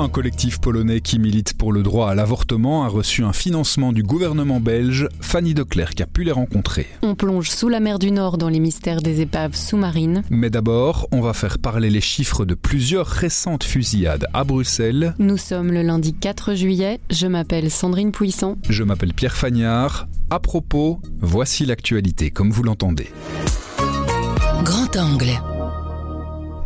Un 0.00 0.08
collectif 0.08 0.60
polonais 0.60 1.00
qui 1.00 1.18
milite 1.18 1.54
pour 1.54 1.72
le 1.72 1.82
droit 1.82 2.08
à 2.08 2.14
l'avortement 2.14 2.84
a 2.84 2.88
reçu 2.88 3.24
un 3.24 3.32
financement 3.32 3.92
du 3.92 4.04
gouvernement 4.04 4.60
belge. 4.60 5.08
Fanny 5.20 5.54
Declercq 5.54 6.00
a 6.00 6.06
pu 6.06 6.22
les 6.22 6.30
rencontrer. 6.30 6.86
On 7.02 7.16
plonge 7.16 7.50
sous 7.50 7.68
la 7.68 7.80
mer 7.80 7.98
du 7.98 8.12
Nord 8.12 8.38
dans 8.38 8.48
les 8.48 8.60
mystères 8.60 9.02
des 9.02 9.22
épaves 9.22 9.56
sous-marines. 9.56 10.22
Mais 10.30 10.50
d'abord, 10.50 11.08
on 11.10 11.20
va 11.20 11.32
faire 11.32 11.58
parler 11.58 11.90
les 11.90 12.00
chiffres 12.00 12.44
de 12.44 12.54
plusieurs 12.54 13.08
récentes 13.08 13.64
fusillades 13.64 14.28
à 14.34 14.44
Bruxelles. 14.44 15.16
Nous 15.18 15.36
sommes 15.36 15.72
le 15.72 15.82
lundi 15.82 16.14
4 16.14 16.54
juillet. 16.54 17.00
Je 17.10 17.26
m'appelle 17.26 17.68
Sandrine 17.68 18.12
Puissant. 18.12 18.56
Je 18.68 18.84
m'appelle 18.84 19.14
Pierre 19.14 19.36
Fagnard. 19.36 20.06
À 20.30 20.38
propos, 20.38 21.00
voici 21.20 21.66
l'actualité 21.66 22.30
comme 22.30 22.52
vous 22.52 22.62
l'entendez. 22.62 23.08
Grand 24.62 24.96
angle. 24.96 25.40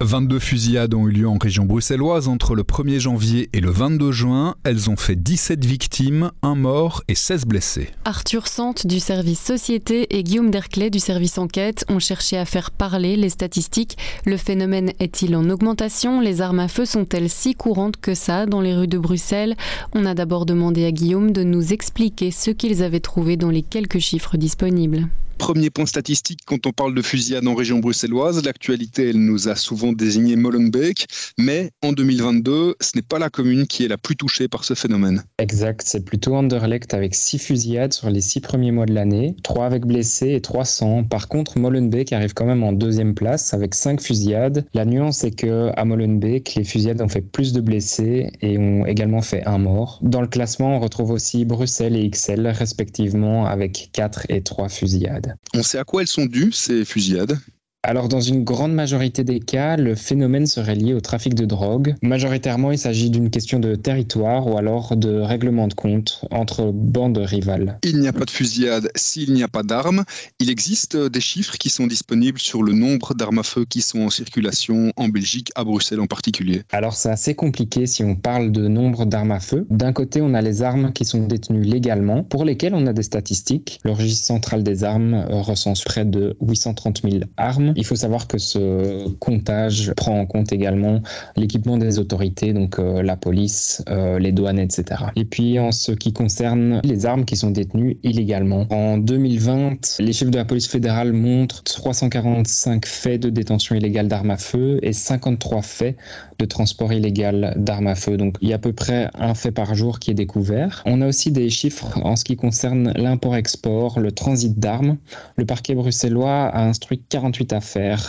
22 0.04 0.38
fusillades 0.38 0.94
ont 0.94 1.08
eu 1.08 1.12
lieu 1.12 1.28
en 1.28 1.38
région 1.38 1.64
bruxelloise 1.64 2.28
entre 2.28 2.54
le 2.54 2.62
1er 2.62 2.98
janvier 2.98 3.48
et 3.52 3.60
le 3.60 3.70
22 3.70 4.12
juin. 4.12 4.54
Elles 4.64 4.90
ont 4.90 4.96
fait 4.96 5.16
17 5.16 5.64
victimes, 5.64 6.30
un 6.42 6.54
mort 6.54 7.02
et 7.08 7.14
16 7.14 7.46
blessés. 7.46 7.90
Arthur 8.04 8.48
Sante 8.48 8.86
du 8.86 9.00
service 9.00 9.40
Société 9.40 10.16
et 10.16 10.22
Guillaume 10.22 10.50
Derclay 10.50 10.90
du 10.90 10.98
service 10.98 11.38
Enquête 11.38 11.84
ont 11.88 11.98
cherché 11.98 12.36
à 12.36 12.44
faire 12.44 12.70
parler 12.70 13.16
les 13.16 13.28
statistiques. 13.28 13.96
Le 14.24 14.36
phénomène 14.36 14.92
est-il 14.98 15.36
en 15.36 15.48
augmentation? 15.50 16.20
Les 16.20 16.40
armes 16.40 16.60
à 16.60 16.68
feu 16.68 16.84
sont-elles 16.84 17.30
si 17.30 17.54
courantes 17.54 18.00
que 18.00 18.14
ça 18.14 18.46
dans 18.46 18.60
les 18.60 18.74
rues 18.74 18.88
de 18.88 18.98
Bruxelles? 18.98 19.56
On 19.94 20.04
a 20.04 20.14
d'abord 20.14 20.46
demandé 20.46 20.84
à 20.84 20.92
Guillaume 20.92 21.32
de 21.32 21.42
nous 21.42 21.72
expliquer 21.72 22.30
ce 22.30 22.50
qu'ils 22.50 22.82
avaient 22.82 23.00
trouvé 23.00 23.36
dans 23.36 23.50
les 23.50 23.62
quelques 23.62 23.98
chiffres 23.98 24.36
disponibles. 24.36 25.08
Premier 25.42 25.70
point 25.70 25.86
statistique, 25.86 26.38
quand 26.46 26.68
on 26.68 26.70
parle 26.70 26.94
de 26.94 27.02
fusillade 27.02 27.44
en 27.48 27.56
région 27.56 27.80
bruxelloise, 27.80 28.44
l'actualité, 28.44 29.10
elle 29.10 29.18
nous 29.18 29.48
a 29.48 29.56
souvent 29.56 29.90
désigné 29.90 30.36
Molenbeek, 30.36 31.08
mais 31.36 31.72
en 31.82 31.90
2022, 31.90 32.76
ce 32.80 32.92
n'est 32.94 33.02
pas 33.02 33.18
la 33.18 33.28
commune 33.28 33.66
qui 33.66 33.84
est 33.84 33.88
la 33.88 33.98
plus 33.98 34.14
touchée 34.14 34.46
par 34.46 34.62
ce 34.62 34.74
phénomène. 34.74 35.24
Exact, 35.38 35.82
c'est 35.84 36.04
plutôt 36.04 36.36
Anderlecht 36.36 36.94
avec 36.94 37.16
6 37.16 37.40
fusillades 37.40 37.92
sur 37.92 38.08
les 38.08 38.20
6 38.20 38.38
premiers 38.38 38.70
mois 38.70 38.86
de 38.86 38.94
l'année, 38.94 39.34
3 39.42 39.66
avec 39.66 39.84
blessés 39.84 40.34
et 40.34 40.40
300. 40.40 41.02
Par 41.10 41.26
contre, 41.26 41.58
Molenbeek 41.58 42.12
arrive 42.12 42.34
quand 42.34 42.46
même 42.46 42.62
en 42.62 42.72
deuxième 42.72 43.16
place 43.16 43.52
avec 43.52 43.74
5 43.74 44.00
fusillades. 44.00 44.64
La 44.74 44.84
nuance 44.84 45.24
est 45.24 45.36
que 45.36 45.72
à 45.74 45.84
Molenbeek, 45.84 46.54
les 46.54 46.62
fusillades 46.62 47.02
ont 47.02 47.08
fait 47.08 47.20
plus 47.20 47.52
de 47.52 47.60
blessés 47.60 48.30
et 48.42 48.58
ont 48.58 48.86
également 48.86 49.22
fait 49.22 49.44
un 49.44 49.58
mort. 49.58 49.98
Dans 50.02 50.20
le 50.20 50.28
classement, 50.28 50.76
on 50.76 50.78
retrouve 50.78 51.10
aussi 51.10 51.44
Bruxelles 51.44 51.96
et 51.96 52.08
XL 52.08 52.46
respectivement 52.46 53.44
avec 53.46 53.90
4 53.92 54.26
et 54.28 54.40
3 54.40 54.68
fusillades. 54.68 55.31
On 55.54 55.62
sait 55.62 55.78
à 55.78 55.84
quoi 55.84 56.02
elles 56.02 56.08
sont 56.08 56.26
dues, 56.26 56.52
ces 56.52 56.84
fusillades 56.84 57.38
alors, 57.84 58.08
dans 58.08 58.20
une 58.20 58.44
grande 58.44 58.72
majorité 58.72 59.24
des 59.24 59.40
cas, 59.40 59.76
le 59.76 59.96
phénomène 59.96 60.46
serait 60.46 60.76
lié 60.76 60.94
au 60.94 61.00
trafic 61.00 61.34
de 61.34 61.44
drogue. 61.44 61.96
Majoritairement, 62.00 62.70
il 62.70 62.78
s'agit 62.78 63.10
d'une 63.10 63.28
question 63.28 63.58
de 63.58 63.74
territoire 63.74 64.46
ou 64.46 64.56
alors 64.56 64.96
de 64.96 65.18
règlement 65.18 65.66
de 65.66 65.74
compte 65.74 66.24
entre 66.30 66.70
bandes 66.72 67.18
rivales. 67.18 67.80
Il 67.82 67.98
n'y 67.98 68.06
a 68.06 68.12
pas 68.12 68.24
de 68.24 68.30
fusillade 68.30 68.88
s'il 68.94 69.32
n'y 69.32 69.42
a 69.42 69.48
pas 69.48 69.64
d'armes. 69.64 70.04
Il 70.38 70.48
existe 70.48 70.96
des 70.96 71.20
chiffres 71.20 71.58
qui 71.58 71.70
sont 71.70 71.88
disponibles 71.88 72.38
sur 72.38 72.62
le 72.62 72.72
nombre 72.72 73.14
d'armes 73.14 73.40
à 73.40 73.42
feu 73.42 73.64
qui 73.68 73.80
sont 73.80 74.02
en 74.02 74.10
circulation 74.10 74.92
en 74.96 75.08
Belgique, 75.08 75.50
à 75.56 75.64
Bruxelles 75.64 76.00
en 76.00 76.06
particulier. 76.06 76.62
Alors, 76.70 76.94
c'est 76.94 77.10
assez 77.10 77.34
compliqué 77.34 77.88
si 77.88 78.04
on 78.04 78.14
parle 78.14 78.52
de 78.52 78.68
nombre 78.68 79.06
d'armes 79.06 79.32
à 79.32 79.40
feu. 79.40 79.66
D'un 79.70 79.92
côté, 79.92 80.20
on 80.22 80.34
a 80.34 80.40
les 80.40 80.62
armes 80.62 80.92
qui 80.92 81.04
sont 81.04 81.26
détenues 81.26 81.62
légalement, 81.62 82.22
pour 82.22 82.44
lesquelles 82.44 82.74
on 82.76 82.86
a 82.86 82.92
des 82.92 83.02
statistiques. 83.02 83.80
Le 83.82 83.90
registre 83.90 84.24
central 84.24 84.62
des 84.62 84.84
armes 84.84 85.26
recense 85.28 85.82
près 85.82 86.04
de 86.04 86.36
830 86.40 87.02
000 87.02 87.24
armes. 87.36 87.71
Il 87.76 87.84
faut 87.84 87.96
savoir 87.96 88.26
que 88.26 88.38
ce 88.38 89.08
comptage 89.18 89.92
prend 89.96 90.18
en 90.18 90.26
compte 90.26 90.52
également 90.52 91.02
l'équipement 91.36 91.78
des 91.78 91.98
autorités, 91.98 92.52
donc 92.52 92.78
euh, 92.78 93.02
la 93.02 93.16
police, 93.16 93.82
euh, 93.88 94.18
les 94.18 94.32
douanes, 94.32 94.58
etc. 94.58 95.04
Et 95.16 95.24
puis 95.24 95.58
en 95.58 95.72
ce 95.72 95.92
qui 95.92 96.12
concerne 96.12 96.80
les 96.84 97.06
armes 97.06 97.24
qui 97.24 97.36
sont 97.36 97.50
détenues 97.50 97.98
illégalement, 98.02 98.66
en 98.70 98.98
2020, 98.98 100.00
les 100.00 100.12
chiffres 100.12 100.30
de 100.30 100.36
la 100.36 100.44
police 100.44 100.68
fédérale 100.68 101.12
montrent 101.12 101.62
345 101.62 102.86
faits 102.86 103.22
de 103.22 103.30
détention 103.30 103.74
illégale 103.74 104.08
d'armes 104.08 104.30
à 104.30 104.36
feu 104.36 104.78
et 104.82 104.92
53 104.92 105.62
faits 105.62 105.96
de 106.38 106.44
transport 106.44 106.92
illégal 106.92 107.54
d'armes 107.56 107.86
à 107.86 107.94
feu. 107.94 108.16
Donc 108.16 108.36
il 108.40 108.48
y 108.48 108.52
a 108.52 108.56
à 108.56 108.58
peu 108.58 108.72
près 108.72 109.08
un 109.14 109.34
fait 109.34 109.52
par 109.52 109.74
jour 109.74 109.98
qui 109.98 110.10
est 110.10 110.14
découvert. 110.14 110.82
On 110.86 111.00
a 111.00 111.08
aussi 111.08 111.30
des 111.30 111.50
chiffres 111.50 111.98
en 112.02 112.16
ce 112.16 112.24
qui 112.24 112.36
concerne 112.36 112.92
l'import-export, 112.96 114.00
le 114.00 114.12
transit 114.12 114.58
d'armes. 114.58 114.96
Le 115.36 115.46
parquet 115.46 115.74
bruxellois 115.74 116.46
a 116.46 116.64
instruit 116.64 117.02
48 117.08 117.52
affaires 117.52 117.61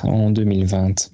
en 0.03 0.31
2020. 0.31 1.11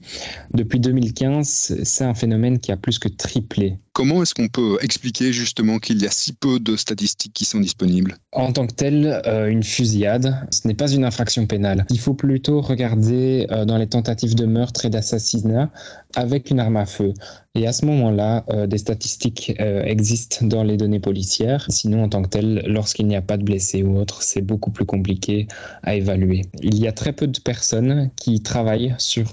Depuis 0.54 0.80
2015, 0.80 1.82
c'est 1.84 2.04
un 2.04 2.14
phénomène 2.14 2.60
qui 2.60 2.72
a 2.72 2.78
plus 2.78 3.00
que 3.00 3.08
triplé. 3.08 3.78
Comment 3.94 4.22
est-ce 4.22 4.34
qu'on 4.34 4.48
peut 4.48 4.78
expliquer 4.82 5.34
justement 5.34 5.80
qu'il 5.80 6.02
y 6.02 6.06
a 6.06 6.12
si 6.12 6.34
peu 6.34 6.60
de 6.60 6.76
statistiques 6.76 7.34
qui 7.34 7.46
sont 7.46 7.60
disponibles? 7.60 8.16
En 8.32 8.52
tant 8.52 8.68
que 8.68 8.74
tel, 8.74 9.22
euh, 9.26 9.48
une 9.48 9.64
fusillade, 9.64 10.48
ce 10.52 10.68
n'est 10.68 10.74
pas 10.74 10.92
une 10.92 11.04
infraction 11.04 11.48
pénale. 11.48 11.86
Il 11.90 12.00
faut 12.00 12.14
plutôt 12.14 12.62
regarder 12.62 13.48
euh, 13.52 13.66
dans 13.66 13.78
les 13.78 13.88
tentatives 13.88 14.36
de 14.36 14.46
meurtre 14.46 14.86
et 14.86 14.90
d'assassinat 14.90 15.72
avec 16.16 16.50
une 16.52 16.60
arme 16.60 16.78
à 16.78 16.86
feu. 16.86 17.14
Et 17.56 17.68
à 17.68 17.74
ce 17.74 17.86
moment-là, 17.86 18.46
euh, 18.52 18.68
des 18.68 18.78
statistiques 18.78 19.54
existent 19.60 20.46
dans 20.46 20.64
les 20.64 20.78
données 20.78 21.00
policières. 21.00 21.66
Sinon, 21.70 22.04
en 22.04 22.10
tant 22.10 22.22
que 22.22 22.30
tel, 22.30 22.64
lorsqu'il 22.68 23.08
n'y 23.08 23.16
a 23.16 23.22
pas 23.22 23.38
de 23.38 23.44
blessés 23.44 23.84
ou 23.84 23.98
autre, 23.98 24.22
c'est 24.22 24.42
beaucoup 24.42 24.72
plus 24.72 24.86
compliqué 24.86 25.48
à 25.84 25.96
évaluer. 25.96 26.44
Il 26.62 26.78
y 26.78 26.88
a 26.88 26.92
très 26.92 27.14
peu 27.14 27.28
de 27.28 27.40
personnes 27.40 28.12
qui 28.16 28.42
travaillent 28.42 28.96
sur 28.98 29.32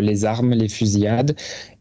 les 0.00 0.24
armes, 0.24 0.52
les 0.52 0.68
fusillades 0.68 1.34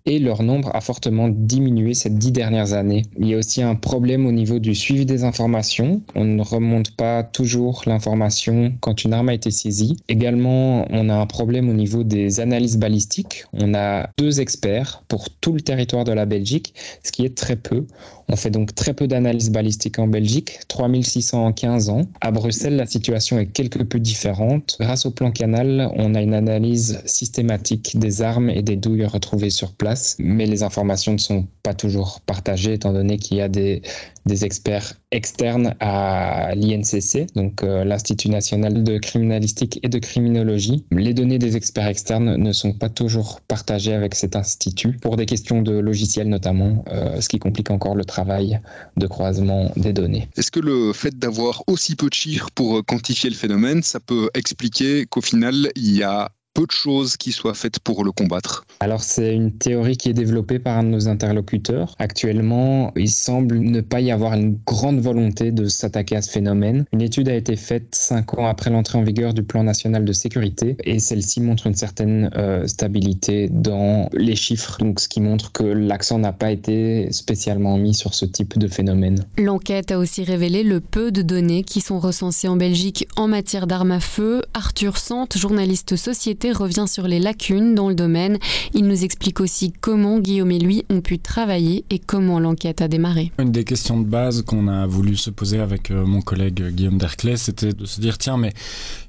et 0.05 0.19
leur 0.19 0.43
nombre 0.43 0.69
a 0.75 0.81
fortement 0.81 1.29
diminué 1.29 1.93
ces 1.93 2.09
dix 2.09 2.31
dernières 2.31 2.73
années. 2.73 3.03
Il 3.17 3.27
y 3.27 3.33
a 3.33 3.37
aussi 3.37 3.61
un 3.61 3.75
problème 3.75 4.25
au 4.25 4.31
niveau 4.31 4.59
du 4.59 4.75
suivi 4.75 5.05
des 5.05 5.23
informations. 5.23 6.01
On 6.15 6.25
ne 6.25 6.41
remonte 6.41 6.91
pas 6.91 7.23
toujours 7.23 7.83
l'information 7.85 8.73
quand 8.81 9.03
une 9.03 9.13
arme 9.13 9.29
a 9.29 9.33
été 9.33 9.49
saisie. 9.49 9.97
Également, 10.09 10.85
on 10.89 11.09
a 11.09 11.15
un 11.15 11.25
problème 11.25 11.69
au 11.69 11.73
niveau 11.73 12.03
des 12.03 12.39
analyses 12.41 12.77
balistiques. 12.77 13.45
On 13.53 13.73
a 13.73 14.09
deux 14.17 14.41
experts 14.41 15.03
pour 15.07 15.29
tout 15.29 15.53
le 15.53 15.61
territoire 15.61 16.03
de 16.03 16.11
la 16.11 16.25
Belgique, 16.25 16.73
ce 17.03 17.11
qui 17.11 17.23
est 17.23 17.37
très 17.37 17.55
peu. 17.55 17.85
On 18.29 18.35
fait 18.35 18.49
donc 18.49 18.73
très 18.73 18.93
peu 18.93 19.07
d'analyses 19.07 19.51
balistiques 19.51 19.99
en 19.99 20.07
Belgique, 20.07 20.59
3600 20.67 21.45
en 21.45 21.53
15 21.53 21.89
ans. 21.89 22.01
À 22.21 22.31
Bruxelles, 22.31 22.75
la 22.75 22.85
situation 22.85 23.37
est 23.37 23.47
quelque 23.47 23.83
peu 23.83 23.99
différente. 23.99 24.77
Grâce 24.79 25.05
au 25.05 25.11
plan 25.11 25.31
canal, 25.31 25.91
on 25.95 26.15
a 26.15 26.21
une 26.21 26.33
analyse 26.33 27.01
systématique 27.05 27.99
des 27.99 28.21
armes 28.21 28.49
et 28.49 28.61
des 28.61 28.75
douilles 28.75 29.05
retrouvées 29.05 29.49
sur 29.49 29.73
place, 29.73 29.92
mais 30.19 30.45
les 30.45 30.63
informations 30.63 31.13
ne 31.13 31.17
sont 31.17 31.47
pas 31.63 31.73
toujours 31.73 32.21
partagées 32.21 32.73
étant 32.73 32.93
donné 32.93 33.17
qu'il 33.17 33.37
y 33.37 33.41
a 33.41 33.49
des, 33.49 33.81
experts 34.25 34.93
externes 35.11 35.75
à 35.79 36.55
l'INCC, 36.55 37.27
donc 37.35 37.61
euh, 37.61 37.83
l'Institut 37.83 38.29
national 38.29 38.83
de 38.83 38.97
criminalistique 38.97 39.79
et 39.83 39.89
de 39.89 39.99
criminologie. 39.99 40.85
Les 40.91 41.13
données 41.13 41.39
des 41.39 41.57
experts 41.57 41.87
externes 41.87 42.37
ne 42.37 42.51
sont 42.53 42.73
pas 42.73 42.89
toujours 42.89 43.41
partagées 43.41 43.93
avec 43.93 44.15
cet 44.15 44.35
institut 44.35 44.93
pour 44.93 45.17
des 45.17 45.25
questions 45.25 45.61
de 45.61 45.73
logiciel 45.73 46.29
notamment, 46.29 46.83
euh, 46.87 47.19
ce 47.19 47.29
qui 47.29 47.37
complique 47.37 47.69
encore 47.69 47.95
le 47.95 48.05
travail 48.05 48.59
de 48.97 49.07
croisement 49.07 49.71
des 49.75 49.93
données. 49.93 50.29
Est-ce 50.37 50.51
que 50.51 50.61
le 50.61 50.93
fait 50.93 51.17
d'avoir 51.19 51.63
aussi 51.67 51.95
peu 51.95 52.07
de 52.07 52.13
chiffres 52.13 52.49
pour 52.55 52.83
quantifier 52.85 53.29
le 53.29 53.35
phénomène, 53.35 53.83
ça 53.83 53.99
peut 53.99 54.29
expliquer 54.33 55.05
qu'au 55.05 55.21
final, 55.21 55.69
il 55.75 55.95
y 55.95 56.03
a 56.03 56.31
peu 56.53 56.65
de 56.65 56.71
choses 56.71 57.17
qui 57.17 57.31
soient 57.31 57.53
faites 57.53 57.79
pour 57.79 58.03
le 58.03 58.11
combattre 58.11 58.65
Alors 58.79 59.03
c'est 59.03 59.33
une 59.33 59.51
théorie 59.51 59.97
qui 59.97 60.09
est 60.09 60.13
développée 60.13 60.59
par 60.59 60.77
un 60.77 60.83
de 60.83 60.89
nos 60.89 61.07
interlocuteurs. 61.07 61.95
Actuellement, 61.97 62.91
il 62.95 63.09
semble 63.09 63.59
ne 63.59 63.81
pas 63.81 64.01
y 64.01 64.11
avoir 64.11 64.33
une 64.33 64.59
grande 64.65 64.99
volonté 64.99 65.51
de 65.51 65.65
s'attaquer 65.65 66.15
à 66.15 66.21
ce 66.21 66.29
phénomène. 66.29 66.85
Une 66.93 67.01
étude 67.01 67.29
a 67.29 67.35
été 67.35 67.55
faite 67.55 67.95
cinq 67.95 68.37
ans 68.37 68.47
après 68.47 68.69
l'entrée 68.69 68.99
en 68.99 69.03
vigueur 69.03 69.33
du 69.33 69.43
plan 69.43 69.63
national 69.63 70.05
de 70.05 70.13
sécurité 70.13 70.75
et 70.83 70.99
celle-ci 70.99 71.41
montre 71.41 71.67
une 71.67 71.75
certaine 71.75 72.29
euh, 72.35 72.67
stabilité 72.67 73.49
dans 73.49 74.09
les 74.13 74.35
chiffres, 74.35 74.77
donc 74.79 74.99
ce 74.99 75.07
qui 75.07 75.21
montre 75.21 75.51
que 75.51 75.63
l'accent 75.63 76.19
n'a 76.19 76.33
pas 76.33 76.51
été 76.51 77.11
spécialement 77.11 77.77
mis 77.77 77.93
sur 77.93 78.13
ce 78.13 78.25
type 78.25 78.57
de 78.59 78.67
phénomène. 78.67 79.25
L'enquête 79.37 79.91
a 79.91 79.97
aussi 79.97 80.23
révélé 80.23 80.63
le 80.63 80.81
peu 80.81 81.11
de 81.11 81.21
données 81.21 81.63
qui 81.63 81.81
sont 81.81 81.99
recensées 81.99 82.47
en 82.47 82.55
Belgique 82.55 83.07
en 83.15 83.27
matière 83.27 83.65
d'armes 83.65 83.91
à 83.91 83.99
feu. 83.99 84.43
Arthur 84.53 84.97
Sante, 84.97 85.37
journaliste 85.37 85.95
société 85.95 86.42
revient 86.51 86.85
sur 86.87 87.07
les 87.07 87.19
lacunes 87.19 87.75
dans 87.75 87.89
le 87.89 87.95
domaine. 87.95 88.37
Il 88.73 88.85
nous 88.85 89.03
explique 89.03 89.39
aussi 89.39 89.71
comment 89.79 90.19
Guillaume 90.19 90.51
et 90.51 90.59
lui 90.59 90.83
ont 90.89 91.01
pu 91.01 91.19
travailler 91.19 91.85
et 91.89 91.99
comment 91.99 92.39
l'enquête 92.39 92.81
a 92.81 92.87
démarré. 92.87 93.31
Une 93.39 93.51
des 93.51 93.63
questions 93.63 93.99
de 93.99 94.05
base 94.05 94.41
qu'on 94.41 94.67
a 94.67 94.85
voulu 94.87 95.15
se 95.15 95.29
poser 95.29 95.59
avec 95.59 95.91
euh, 95.91 96.05
mon 96.05 96.21
collègue 96.21 96.69
Guillaume 96.69 96.97
Derclay, 96.97 97.37
c'était 97.37 97.73
de 97.73 97.85
se 97.85 98.01
dire 98.01 98.17
tiens, 98.17 98.37
mais 98.37 98.53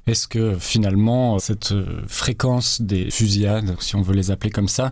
est-ce 0.07 0.27
que 0.27 0.55
finalement 0.59 1.39
cette 1.39 1.71
euh, 1.71 2.01
fréquence 2.07 2.81
des 2.81 3.09
fusillades, 3.09 3.75
si 3.79 3.95
on 3.95 4.01
veut 4.01 4.13
les 4.13 4.31
appeler 4.31 4.51
comme 4.51 4.67
ça, 4.67 4.91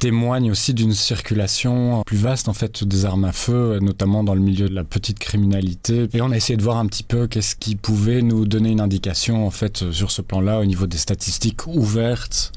témoigne 0.00 0.50
aussi 0.50 0.72
d'une 0.72 0.92
circulation 0.92 2.02
plus 2.06 2.16
vaste 2.16 2.48
en 2.48 2.52
fait 2.52 2.84
des 2.84 3.04
armes 3.04 3.24
à 3.24 3.32
feu, 3.32 3.78
notamment 3.80 4.22
dans 4.22 4.34
le 4.34 4.40
milieu 4.40 4.68
de 4.68 4.74
la 4.74 4.84
petite 4.84 5.18
criminalité? 5.18 6.08
Et 6.12 6.20
on 6.20 6.30
a 6.30 6.36
essayé 6.36 6.56
de 6.56 6.62
voir 6.62 6.76
un 6.76 6.86
petit 6.86 7.02
peu 7.02 7.26
qu'est-ce 7.26 7.56
qui 7.56 7.74
pouvait 7.74 8.22
nous 8.22 8.46
donner 8.46 8.70
une 8.70 8.80
indication 8.80 9.46
en 9.46 9.50
fait 9.50 9.90
sur 9.90 10.10
ce 10.10 10.22
plan-là 10.22 10.60
au 10.60 10.64
niveau 10.64 10.86
des 10.86 10.98
statistiques 10.98 11.66
ouvertes 11.66 12.52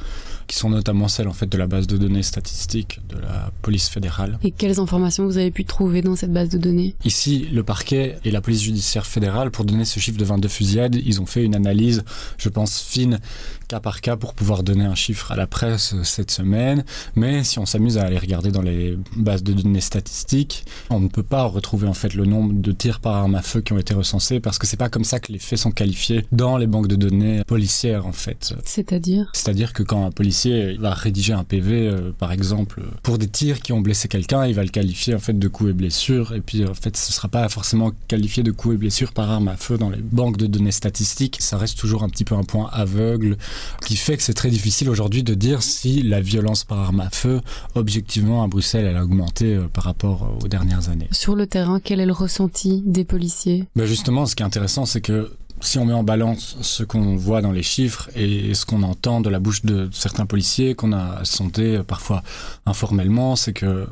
qui 0.47 0.56
sont 0.56 0.69
notamment 0.69 1.07
celles 1.07 1.27
en 1.27 1.33
fait 1.33 1.47
de 1.47 1.57
la 1.57 1.68
base 1.68 1.88
de 1.88 1.97
données 1.97 2.24
statistiques 2.24 3.00
de 3.09 3.18
la 3.18 3.51
police 3.62 3.89
fédérale. 3.89 4.39
Et 4.44 4.51
quelles 4.51 4.80
informations 4.80 5.25
vous 5.25 5.38
avez 5.38 5.51
pu 5.51 5.65
trouver 5.65 6.01
dans 6.01 6.15
cette 6.15 6.33
base 6.33 6.50
de 6.50 6.57
données? 6.57 6.95
Ici, 7.03 7.47
le 7.51 7.63
parquet 7.63 8.18
et 8.24 8.31
la 8.31 8.42
police 8.42 8.62
judiciaire 8.62 9.06
fédérale, 9.06 9.51
pour 9.51 9.65
donner 9.65 9.86
ce 9.86 10.00
chiffre 10.00 10.18
de 10.18 10.25
22 10.25 10.47
fusillades, 10.47 10.95
ils 10.95 11.21
ont 11.21 11.25
fait 11.25 11.44
une 11.44 11.56
analyse, 11.56 12.03
je 12.38 12.50
pense, 12.50 12.81
fine, 12.81 13.19
cas 13.68 13.80
par 13.80 14.02
cas, 14.02 14.16
pour 14.16 14.34
pouvoir 14.34 14.64
donner 14.64 14.86
un 14.86 14.96
chiffre 14.96 15.32
à 15.32 15.36
la 15.36 15.48
presse 15.48 15.94
euh, 15.94 16.04
cette 16.04 16.32
semaine. 16.32 16.84
Mais 17.16 17.44
si 17.44 17.60
on 17.60 17.66
s'amuse 17.66 17.98
à 17.98 18.04
aller 18.04 18.18
regarder 18.18 18.52
dans 18.52 18.62
les 18.62 18.98
bases 19.16 19.44
de 19.44 19.54
données 19.54 19.82
statistiques, 19.82 20.66
on 20.90 21.00
ne 21.00 21.08
peut 21.08 21.24
pas 21.24 21.44
retrouver 21.44 21.88
en 21.88 21.94
fait 21.94 22.14
le 22.14 22.26
nombre 22.26 22.54
de 22.54 22.72
tirs 22.72 23.00
par 23.00 23.16
arme 23.16 23.36
à 23.36 23.42
feu 23.42 23.62
qui 23.62 23.74
ont 23.74 23.78
été 23.78 23.94
recensés 23.94 24.40
parce 24.40 24.58
que 24.58 24.68
c'est 24.68 24.78
pas 24.78 24.90
comme 24.90 25.04
ça 25.04 25.20
que 25.20 25.32
les 25.32 25.40
faits 25.40 25.60
sont 25.60 25.72
qualifiés 25.72 26.26
dans 26.32 26.58
les 26.58 26.68
banques 26.68 26.88
de 26.88 26.96
données 26.96 27.44
policières 27.46 28.06
en 28.06 28.12
fait. 28.12 28.54
C'est-à-dire? 28.64 29.30
C'est-à-dire 29.34 29.74
que 29.74 29.84
quand 29.84 30.06
un 30.06 30.12
policier 30.12 30.78
va 30.78 30.94
rédiger 30.94 31.34
un 31.34 31.44
PV, 31.44 31.88
euh, 31.88 32.12
par 32.18 32.32
exemple, 32.32 32.82
pour 33.04 33.18
des 33.18 33.28
tirs 33.28 33.60
qui 33.60 33.74
ont 33.74 33.82
blessé 33.82 34.08
quelqu'un, 34.08 34.46
il 34.46 34.54
va 34.54 34.64
le 34.64 34.70
qualifier 34.70 35.16
en 35.16 35.20
fait 35.20 35.38
de 35.38 35.48
coups 35.48 35.72
et 35.72 35.74
blessures, 35.74 36.34
et 36.34 36.42
puis 36.42 36.66
en 36.66 36.74
fait 36.74 36.96
ce 36.98 37.12
sera 37.12 37.28
pas 37.28 37.48
forcément 37.50 37.92
qualifié 38.08 38.44
de 38.44 38.52
coups 38.52 38.76
et 38.76 38.78
blessures 38.78 39.14
par 39.14 39.30
arme 39.30 39.48
à 39.48 39.58
feu 39.58 39.78
dans 39.78 39.90
les 39.90 40.02
banques 40.02 40.38
de 40.38 40.48
données 40.48 40.72
statistiques. 40.72 41.38
Ça 41.40 41.58
reste 41.58 41.78
toujours 41.78 42.04
un 42.04 42.10
petit 42.10 42.26
peu 42.26 42.36
un 42.36 42.44
point 42.44 42.70
aveugle 42.72 43.38
qui 43.86 43.96
fait 43.96 44.18
que 44.18 44.24
c'est 44.24 44.34
très 44.34 44.50
difficile 44.50 44.90
aujourd'hui 44.90 45.24
de 45.24 45.34
dire 45.34 45.63
si 45.63 46.02
la 46.02 46.22
violence 46.22 46.63
par 46.63 46.80
arme 46.80 47.00
à 47.02 47.10
feu, 47.10 47.42
objectivement 47.75 48.44
à 48.44 48.48
Bruxelles, 48.48 48.86
elle 48.86 48.98
a 48.98 49.04
augmenté 49.04 49.56
euh, 49.56 49.68
par 49.68 49.84
rapport 49.84 50.38
aux 50.44 50.48
dernières 50.48 50.90
années. 50.90 51.07
Sur 51.12 51.36
le 51.36 51.48
terrain, 51.48 51.80
quel 51.84 52.00
est 52.00 52.06
le 52.06 52.13
ressenti 52.13 52.81
des 52.86 53.06
policiers? 53.06 53.66
Ben 53.75 53.86
Justement, 53.86 54.25
ce 54.25 54.36
qui 54.36 54.44
est 54.44 54.46
intéressant, 54.46 54.86
c'est 54.86 55.02
que 55.02 55.31
si 55.62 55.80
on 55.80 55.86
met 55.86 55.94
en 55.94 56.04
balance 56.04 56.57
ce 56.62 56.84
qu'on 56.84 57.16
voit 57.16 57.42
dans 57.42 57.52
les 57.52 57.63
chiffres 57.63 58.10
et 58.16 58.54
ce 58.54 58.66
qu'on 58.66 58.84
entend 58.84 59.22
de 59.22 59.30
la 59.30 59.40
bouche 59.40 59.63
de 59.63 59.90
certains 59.92 60.25
policiers 60.25 60.75
qu'on 60.75 60.94
a 60.94 61.24
sondés 61.24 61.81
parfois 61.88 62.24
informellement, 62.66 63.36
c'est 63.36 63.54
que 63.54 63.88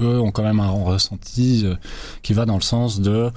eux 0.00 0.20
ont 0.20 0.30
quand 0.30 0.42
même 0.42 0.60
un 0.60 0.70
ressenti 0.70 1.62
euh, 1.64 1.74
qui 2.22 2.32
va 2.32 2.46
dans 2.46 2.56
le 2.56 2.62
sens 2.62 3.00
de 3.00 3.30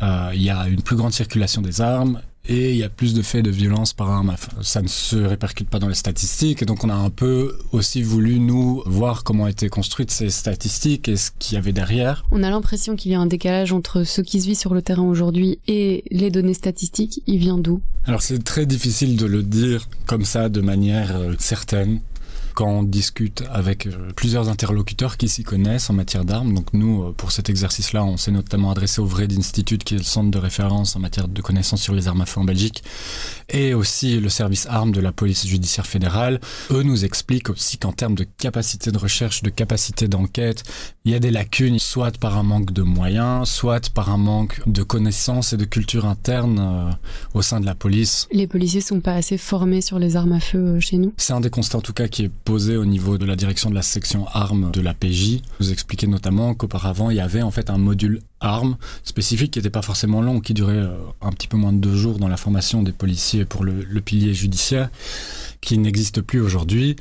euh, 0.00 0.30
il 0.32 0.42
y 0.42 0.50
a 0.50 0.68
une 0.68 0.82
plus 0.82 0.96
grande 0.96 1.12
circulation 1.12 1.60
des 1.60 1.80
armes 1.80 2.20
et 2.48 2.70
il 2.70 2.76
y 2.76 2.82
a 2.82 2.88
plus 2.88 3.14
de 3.14 3.22
faits 3.22 3.44
de 3.44 3.50
violence 3.50 3.92
par 3.92 4.10
arme. 4.10 4.34
Ça 4.62 4.82
ne 4.82 4.88
se 4.88 5.16
répercute 5.16 5.68
pas 5.68 5.78
dans 5.78 5.88
les 5.88 5.94
statistiques, 5.94 6.62
et 6.62 6.64
donc 6.64 6.82
on 6.84 6.90
a 6.90 6.94
un 6.94 7.10
peu 7.10 7.58
aussi 7.72 8.02
voulu, 8.02 8.40
nous, 8.40 8.82
voir 8.86 9.22
comment 9.22 9.46
étaient 9.46 9.68
construites 9.68 10.10
ces 10.10 10.30
statistiques 10.30 11.08
et 11.08 11.16
ce 11.16 11.30
qu'il 11.38 11.54
y 11.54 11.58
avait 11.58 11.72
derrière. 11.72 12.24
On 12.30 12.42
a 12.42 12.50
l'impression 12.50 12.96
qu'il 12.96 13.12
y 13.12 13.14
a 13.14 13.20
un 13.20 13.26
décalage 13.26 13.72
entre 13.72 14.04
ce 14.04 14.20
qui 14.20 14.40
se 14.40 14.46
vit 14.46 14.54
sur 14.54 14.74
le 14.74 14.82
terrain 14.82 15.04
aujourd'hui 15.04 15.58
et 15.68 16.04
les 16.10 16.30
données 16.30 16.54
statistiques. 16.54 17.22
Il 17.26 17.38
vient 17.38 17.58
d'où? 17.58 17.80
Alors 18.04 18.22
c'est 18.22 18.42
très 18.42 18.64
difficile 18.64 19.16
de 19.16 19.26
le 19.26 19.42
dire 19.42 19.86
comme 20.06 20.24
ça, 20.24 20.48
de 20.48 20.62
manière 20.62 21.14
euh, 21.14 21.34
certaine 21.38 22.00
quand 22.58 22.66
on 22.66 22.82
discute 22.82 23.44
avec 23.52 23.86
euh, 23.86 23.92
plusieurs 24.16 24.48
interlocuteurs 24.48 25.16
qui 25.16 25.28
s'y 25.28 25.44
connaissent 25.44 25.90
en 25.90 25.92
matière 25.92 26.24
d'armes. 26.24 26.54
Donc 26.54 26.72
nous, 26.72 27.04
euh, 27.04 27.12
pour 27.12 27.30
cet 27.30 27.48
exercice-là, 27.48 28.04
on 28.04 28.16
s'est 28.16 28.32
notamment 28.32 28.72
adressé 28.72 29.00
au 29.00 29.06
VRED 29.06 29.32
Institute, 29.38 29.84
qui 29.84 29.94
est 29.94 29.98
le 29.98 30.02
centre 30.02 30.32
de 30.32 30.38
référence 30.38 30.96
en 30.96 30.98
matière 30.98 31.28
de 31.28 31.40
connaissances 31.40 31.82
sur 31.82 31.94
les 31.94 32.08
armes 32.08 32.20
à 32.20 32.26
feu 32.26 32.40
en 32.40 32.44
Belgique, 32.44 32.82
et 33.48 33.74
aussi 33.74 34.18
le 34.18 34.28
service 34.28 34.66
armes 34.66 34.90
de 34.90 35.00
la 35.00 35.12
police 35.12 35.46
judiciaire 35.46 35.86
fédérale. 35.86 36.40
Eux 36.72 36.82
nous 36.82 37.04
expliquent 37.04 37.50
aussi 37.50 37.78
qu'en 37.78 37.92
termes 37.92 38.16
de 38.16 38.24
capacité 38.24 38.90
de 38.90 38.98
recherche, 38.98 39.44
de 39.44 39.50
capacité 39.50 40.08
d'enquête, 40.08 40.64
il 41.04 41.12
y 41.12 41.14
a 41.14 41.20
des 41.20 41.30
lacunes, 41.30 41.78
soit 41.78 42.18
par 42.18 42.36
un 42.36 42.42
manque 42.42 42.72
de 42.72 42.82
moyens, 42.82 43.48
soit 43.48 43.88
par 43.90 44.10
un 44.10 44.18
manque 44.18 44.62
de 44.66 44.82
connaissances 44.82 45.52
et 45.52 45.58
de 45.58 45.64
culture 45.64 46.06
interne 46.06 46.58
euh, 46.58 46.90
au 47.34 47.42
sein 47.42 47.60
de 47.60 47.66
la 47.66 47.76
police. 47.76 48.26
Les 48.32 48.48
policiers 48.48 48.80
sont 48.80 49.00
pas 49.00 49.14
assez 49.14 49.38
formés 49.38 49.80
sur 49.80 50.00
les 50.00 50.16
armes 50.16 50.32
à 50.32 50.40
feu 50.40 50.80
chez 50.80 50.96
nous 50.96 51.12
C'est 51.18 51.34
un 51.34 51.40
des 51.40 51.50
constats 51.50 51.78
en 51.78 51.82
tout 51.82 51.92
cas 51.92 52.08
qui 52.08 52.24
est 52.24 52.30
au 52.50 52.84
niveau 52.86 53.18
de 53.18 53.26
la 53.26 53.36
direction 53.36 53.68
de 53.68 53.74
la 53.74 53.82
section 53.82 54.26
armes 54.28 54.70
de 54.70 54.80
la 54.80 54.94
PJ. 54.94 55.42
Vous 55.60 55.70
expliquez 55.70 56.06
notamment 56.06 56.54
qu'auparavant, 56.54 57.10
il 57.10 57.16
y 57.16 57.20
avait 57.20 57.42
en 57.42 57.50
fait 57.50 57.68
un 57.68 57.76
module 57.76 58.20
armes 58.40 58.78
spécifique 59.04 59.50
qui 59.52 59.58
n'était 59.58 59.68
pas 59.68 59.82
forcément 59.82 60.22
long, 60.22 60.40
qui 60.40 60.54
durait 60.54 60.78
euh, 60.78 60.96
un 61.20 61.30
petit 61.30 61.46
peu 61.46 61.58
moins 61.58 61.74
de 61.74 61.78
deux 61.78 61.94
jours 61.94 62.18
dans 62.18 62.28
la 62.28 62.38
formation 62.38 62.82
des 62.82 62.92
policiers 62.92 63.44
pour 63.44 63.64
le 63.64 64.00
pilier 64.00 64.32
judiciaire, 64.32 64.88
qui 65.60 65.76
n'existe 65.76 66.22
plus 66.22 66.40
aujourd'hui. 66.40 66.96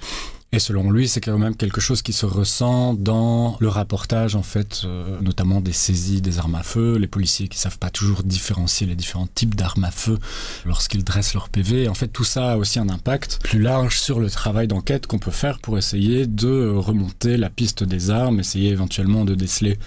Et 0.57 0.59
selon 0.59 0.89
lui, 0.89 1.07
c'est 1.07 1.21
quand 1.21 1.37
même 1.37 1.55
quelque 1.55 1.79
chose 1.79 2.01
qui 2.01 2.13
se 2.13 2.25
ressent 2.25 2.95
dans 2.95 3.57
le 3.59 3.67
rapportage, 3.67 4.35
en 4.35 4.41
fait, 4.41 4.81
euh, 4.85 5.21
notamment 5.21 5.61
des 5.61 5.71
saisies 5.71 6.19
des 6.19 6.39
armes 6.39 6.55
à 6.55 6.63
feu, 6.63 6.97
les 6.97 7.05
policiers 7.05 7.47
qui 7.47 7.59
savent 7.59 7.77
pas 7.77 7.91
toujours 7.91 8.23
différencier 8.23 8.87
les 8.87 8.95
différents 8.95 9.27
types 9.27 9.53
d'armes 9.53 9.83
à 9.83 9.91
feu 9.91 10.17
lorsqu'ils 10.65 11.03
dressent 11.03 11.35
leur 11.35 11.49
PV. 11.49 11.87
En 11.87 11.93
fait, 11.93 12.07
tout 12.07 12.23
ça 12.23 12.53
a 12.53 12.57
aussi 12.57 12.79
un 12.79 12.89
impact 12.89 13.37
plus 13.43 13.61
large 13.61 13.99
sur 13.99 14.19
le 14.19 14.31
travail 14.31 14.67
d'enquête 14.67 15.05
qu'on 15.05 15.19
peut 15.19 15.29
faire 15.29 15.59
pour 15.59 15.77
essayer 15.77 16.25
de 16.25 16.73
remonter 16.75 17.37
la 17.37 17.51
piste 17.51 17.83
des 17.83 18.09
armes, 18.09 18.39
essayer 18.39 18.71
éventuellement 18.71 19.25
de 19.25 19.35
déceler 19.35 19.77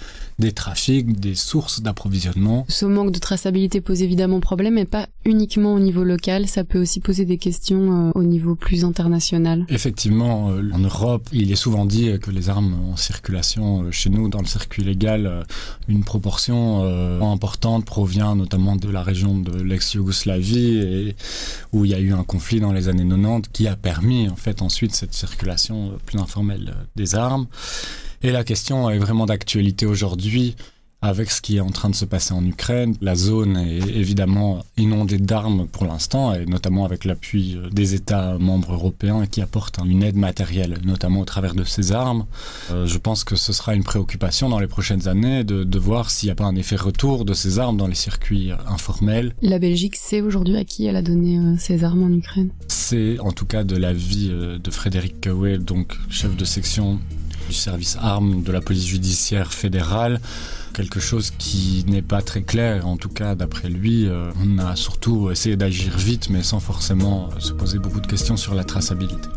des 0.41 0.51
trafics, 0.51 1.19
des 1.19 1.35
sources 1.35 1.81
d'approvisionnement. 1.81 2.65
Ce 2.67 2.85
manque 2.85 3.11
de 3.11 3.19
traçabilité 3.19 3.79
pose 3.79 4.01
évidemment 4.01 4.39
problème, 4.39 4.73
mais 4.75 4.85
pas 4.85 5.07
uniquement 5.23 5.73
au 5.73 5.79
niveau 5.79 6.03
local, 6.03 6.47
ça 6.47 6.63
peut 6.63 6.81
aussi 6.81 6.99
poser 6.99 7.25
des 7.25 7.37
questions 7.37 8.09
euh, 8.09 8.11
au 8.15 8.23
niveau 8.23 8.55
plus 8.55 8.83
international. 8.83 9.65
Effectivement, 9.69 10.49
euh, 10.49 10.60
en 10.73 10.79
Europe, 10.79 11.27
il 11.31 11.51
est 11.51 11.55
souvent 11.55 11.85
dit 11.85 12.17
que 12.19 12.31
les 12.31 12.49
armes 12.49 12.75
en 12.91 12.95
circulation 12.95 13.83
euh, 13.83 13.91
chez 13.91 14.09
nous, 14.09 14.29
dans 14.29 14.39
le 14.39 14.45
circuit 14.45 14.83
légal, 14.83 15.45
une 15.87 16.03
proportion 16.03 16.81
importante 17.31 17.85
provient 17.85 18.35
notamment 18.35 18.75
de 18.75 18.89
la 18.89 19.03
région 19.03 19.37
de 19.37 19.61
l'ex-Yougoslavie, 19.61 21.15
où 21.71 21.85
il 21.85 21.91
y 21.91 21.93
a 21.93 21.99
eu 21.99 22.13
un 22.13 22.23
conflit 22.23 22.59
dans 22.59 22.73
les 22.73 22.87
années 22.87 23.07
90 23.07 23.49
qui 23.51 23.67
a 23.67 23.75
permis 23.75 24.29
en 24.29 24.35
fait 24.35 24.61
ensuite 24.61 24.93
cette 24.95 25.13
circulation 25.13 25.93
plus 26.05 26.19
informelle 26.19 26.75
des 26.95 27.15
armes. 27.15 27.47
Et 28.23 28.31
la 28.31 28.43
question 28.43 28.89
est 28.89 28.99
vraiment 28.99 29.25
d'actualité 29.25 29.85
aujourd'hui 29.85 30.55
avec 31.01 31.31
ce 31.31 31.41
qui 31.41 31.57
est 31.57 31.61
en 31.61 31.69
train 31.69 31.89
de 31.89 31.95
se 31.95 32.05
passer 32.05 32.33
en 32.33 32.45
Ukraine. 32.45 32.95
La 33.01 33.15
zone 33.15 33.57
est 33.57 33.79
évidemment 33.79 34.63
inondée 34.77 35.17
d'armes 35.17 35.67
pour 35.67 35.85
l'instant, 35.85 36.33
et 36.33 36.45
notamment 36.45 36.85
avec 36.85 37.05
l'appui 37.05 37.57
des 37.71 37.95
États 37.95 38.37
membres 38.37 38.73
européens 38.73 39.25
qui 39.25 39.41
apportent 39.41 39.79
une 39.83 40.03
aide 40.03 40.15
matérielle, 40.15 40.77
notamment 40.85 41.21
au 41.21 41.25
travers 41.25 41.55
de 41.55 41.63
ces 41.63 41.91
armes. 41.91 42.25
Euh, 42.71 42.85
je 42.85 42.97
pense 42.97 43.23
que 43.23 43.35
ce 43.35 43.51
sera 43.51 43.73
une 43.73 43.83
préoccupation 43.83 44.49
dans 44.49 44.59
les 44.59 44.67
prochaines 44.67 45.07
années 45.07 45.43
de, 45.43 45.63
de 45.63 45.79
voir 45.79 46.11
s'il 46.11 46.27
n'y 46.27 46.31
a 46.31 46.35
pas 46.35 46.45
un 46.45 46.55
effet 46.55 46.75
retour 46.75 47.25
de 47.25 47.33
ces 47.33 47.59
armes 47.59 47.77
dans 47.77 47.87
les 47.87 47.95
circuits 47.95 48.51
informels. 48.67 49.33
La 49.41 49.59
Belgique 49.59 49.95
sait 49.95 50.21
aujourd'hui 50.21 50.57
à 50.57 50.65
qui 50.65 50.85
elle 50.85 50.95
a 50.95 51.01
donné 51.01 51.39
euh, 51.39 51.55
ces 51.57 51.83
armes 51.83 52.03
en 52.03 52.11
Ukraine 52.11 52.49
C'est 52.67 53.19
en 53.19 53.31
tout 53.31 53.45
cas 53.45 53.63
de 53.63 53.75
l'avis 53.75 54.29
euh, 54.31 54.59
de 54.59 54.71
Frédéric 54.71 55.21
Kawé, 55.21 55.57
donc 55.57 55.97
chef 56.09 56.35
de 56.35 56.45
section 56.45 56.99
du 57.47 57.53
service 57.53 57.97
armes 57.99 58.43
de 58.43 58.51
la 58.51 58.61
police 58.61 58.85
judiciaire 58.85 59.53
fédérale. 59.53 60.19
Quelque 60.73 60.99
chose 60.99 61.31
qui 61.37 61.83
n'est 61.87 62.01
pas 62.01 62.21
très 62.21 62.41
clair, 62.41 62.87
en 62.87 62.97
tout 62.97 63.09
cas 63.09 63.35
d'après 63.35 63.69
lui. 63.69 64.07
Euh, 64.07 64.31
on 64.41 64.57
a 64.59 64.75
surtout 64.75 65.29
essayé 65.31 65.55
d'agir 65.55 65.97
vite, 65.97 66.29
mais 66.29 66.43
sans 66.43 66.59
forcément 66.59 67.29
se 67.39 67.51
poser 67.53 67.79
beaucoup 67.79 67.99
de 67.99 68.07
questions 68.07 68.37
sur 68.37 68.55
la 68.55 68.63
traçabilité. 68.63 69.27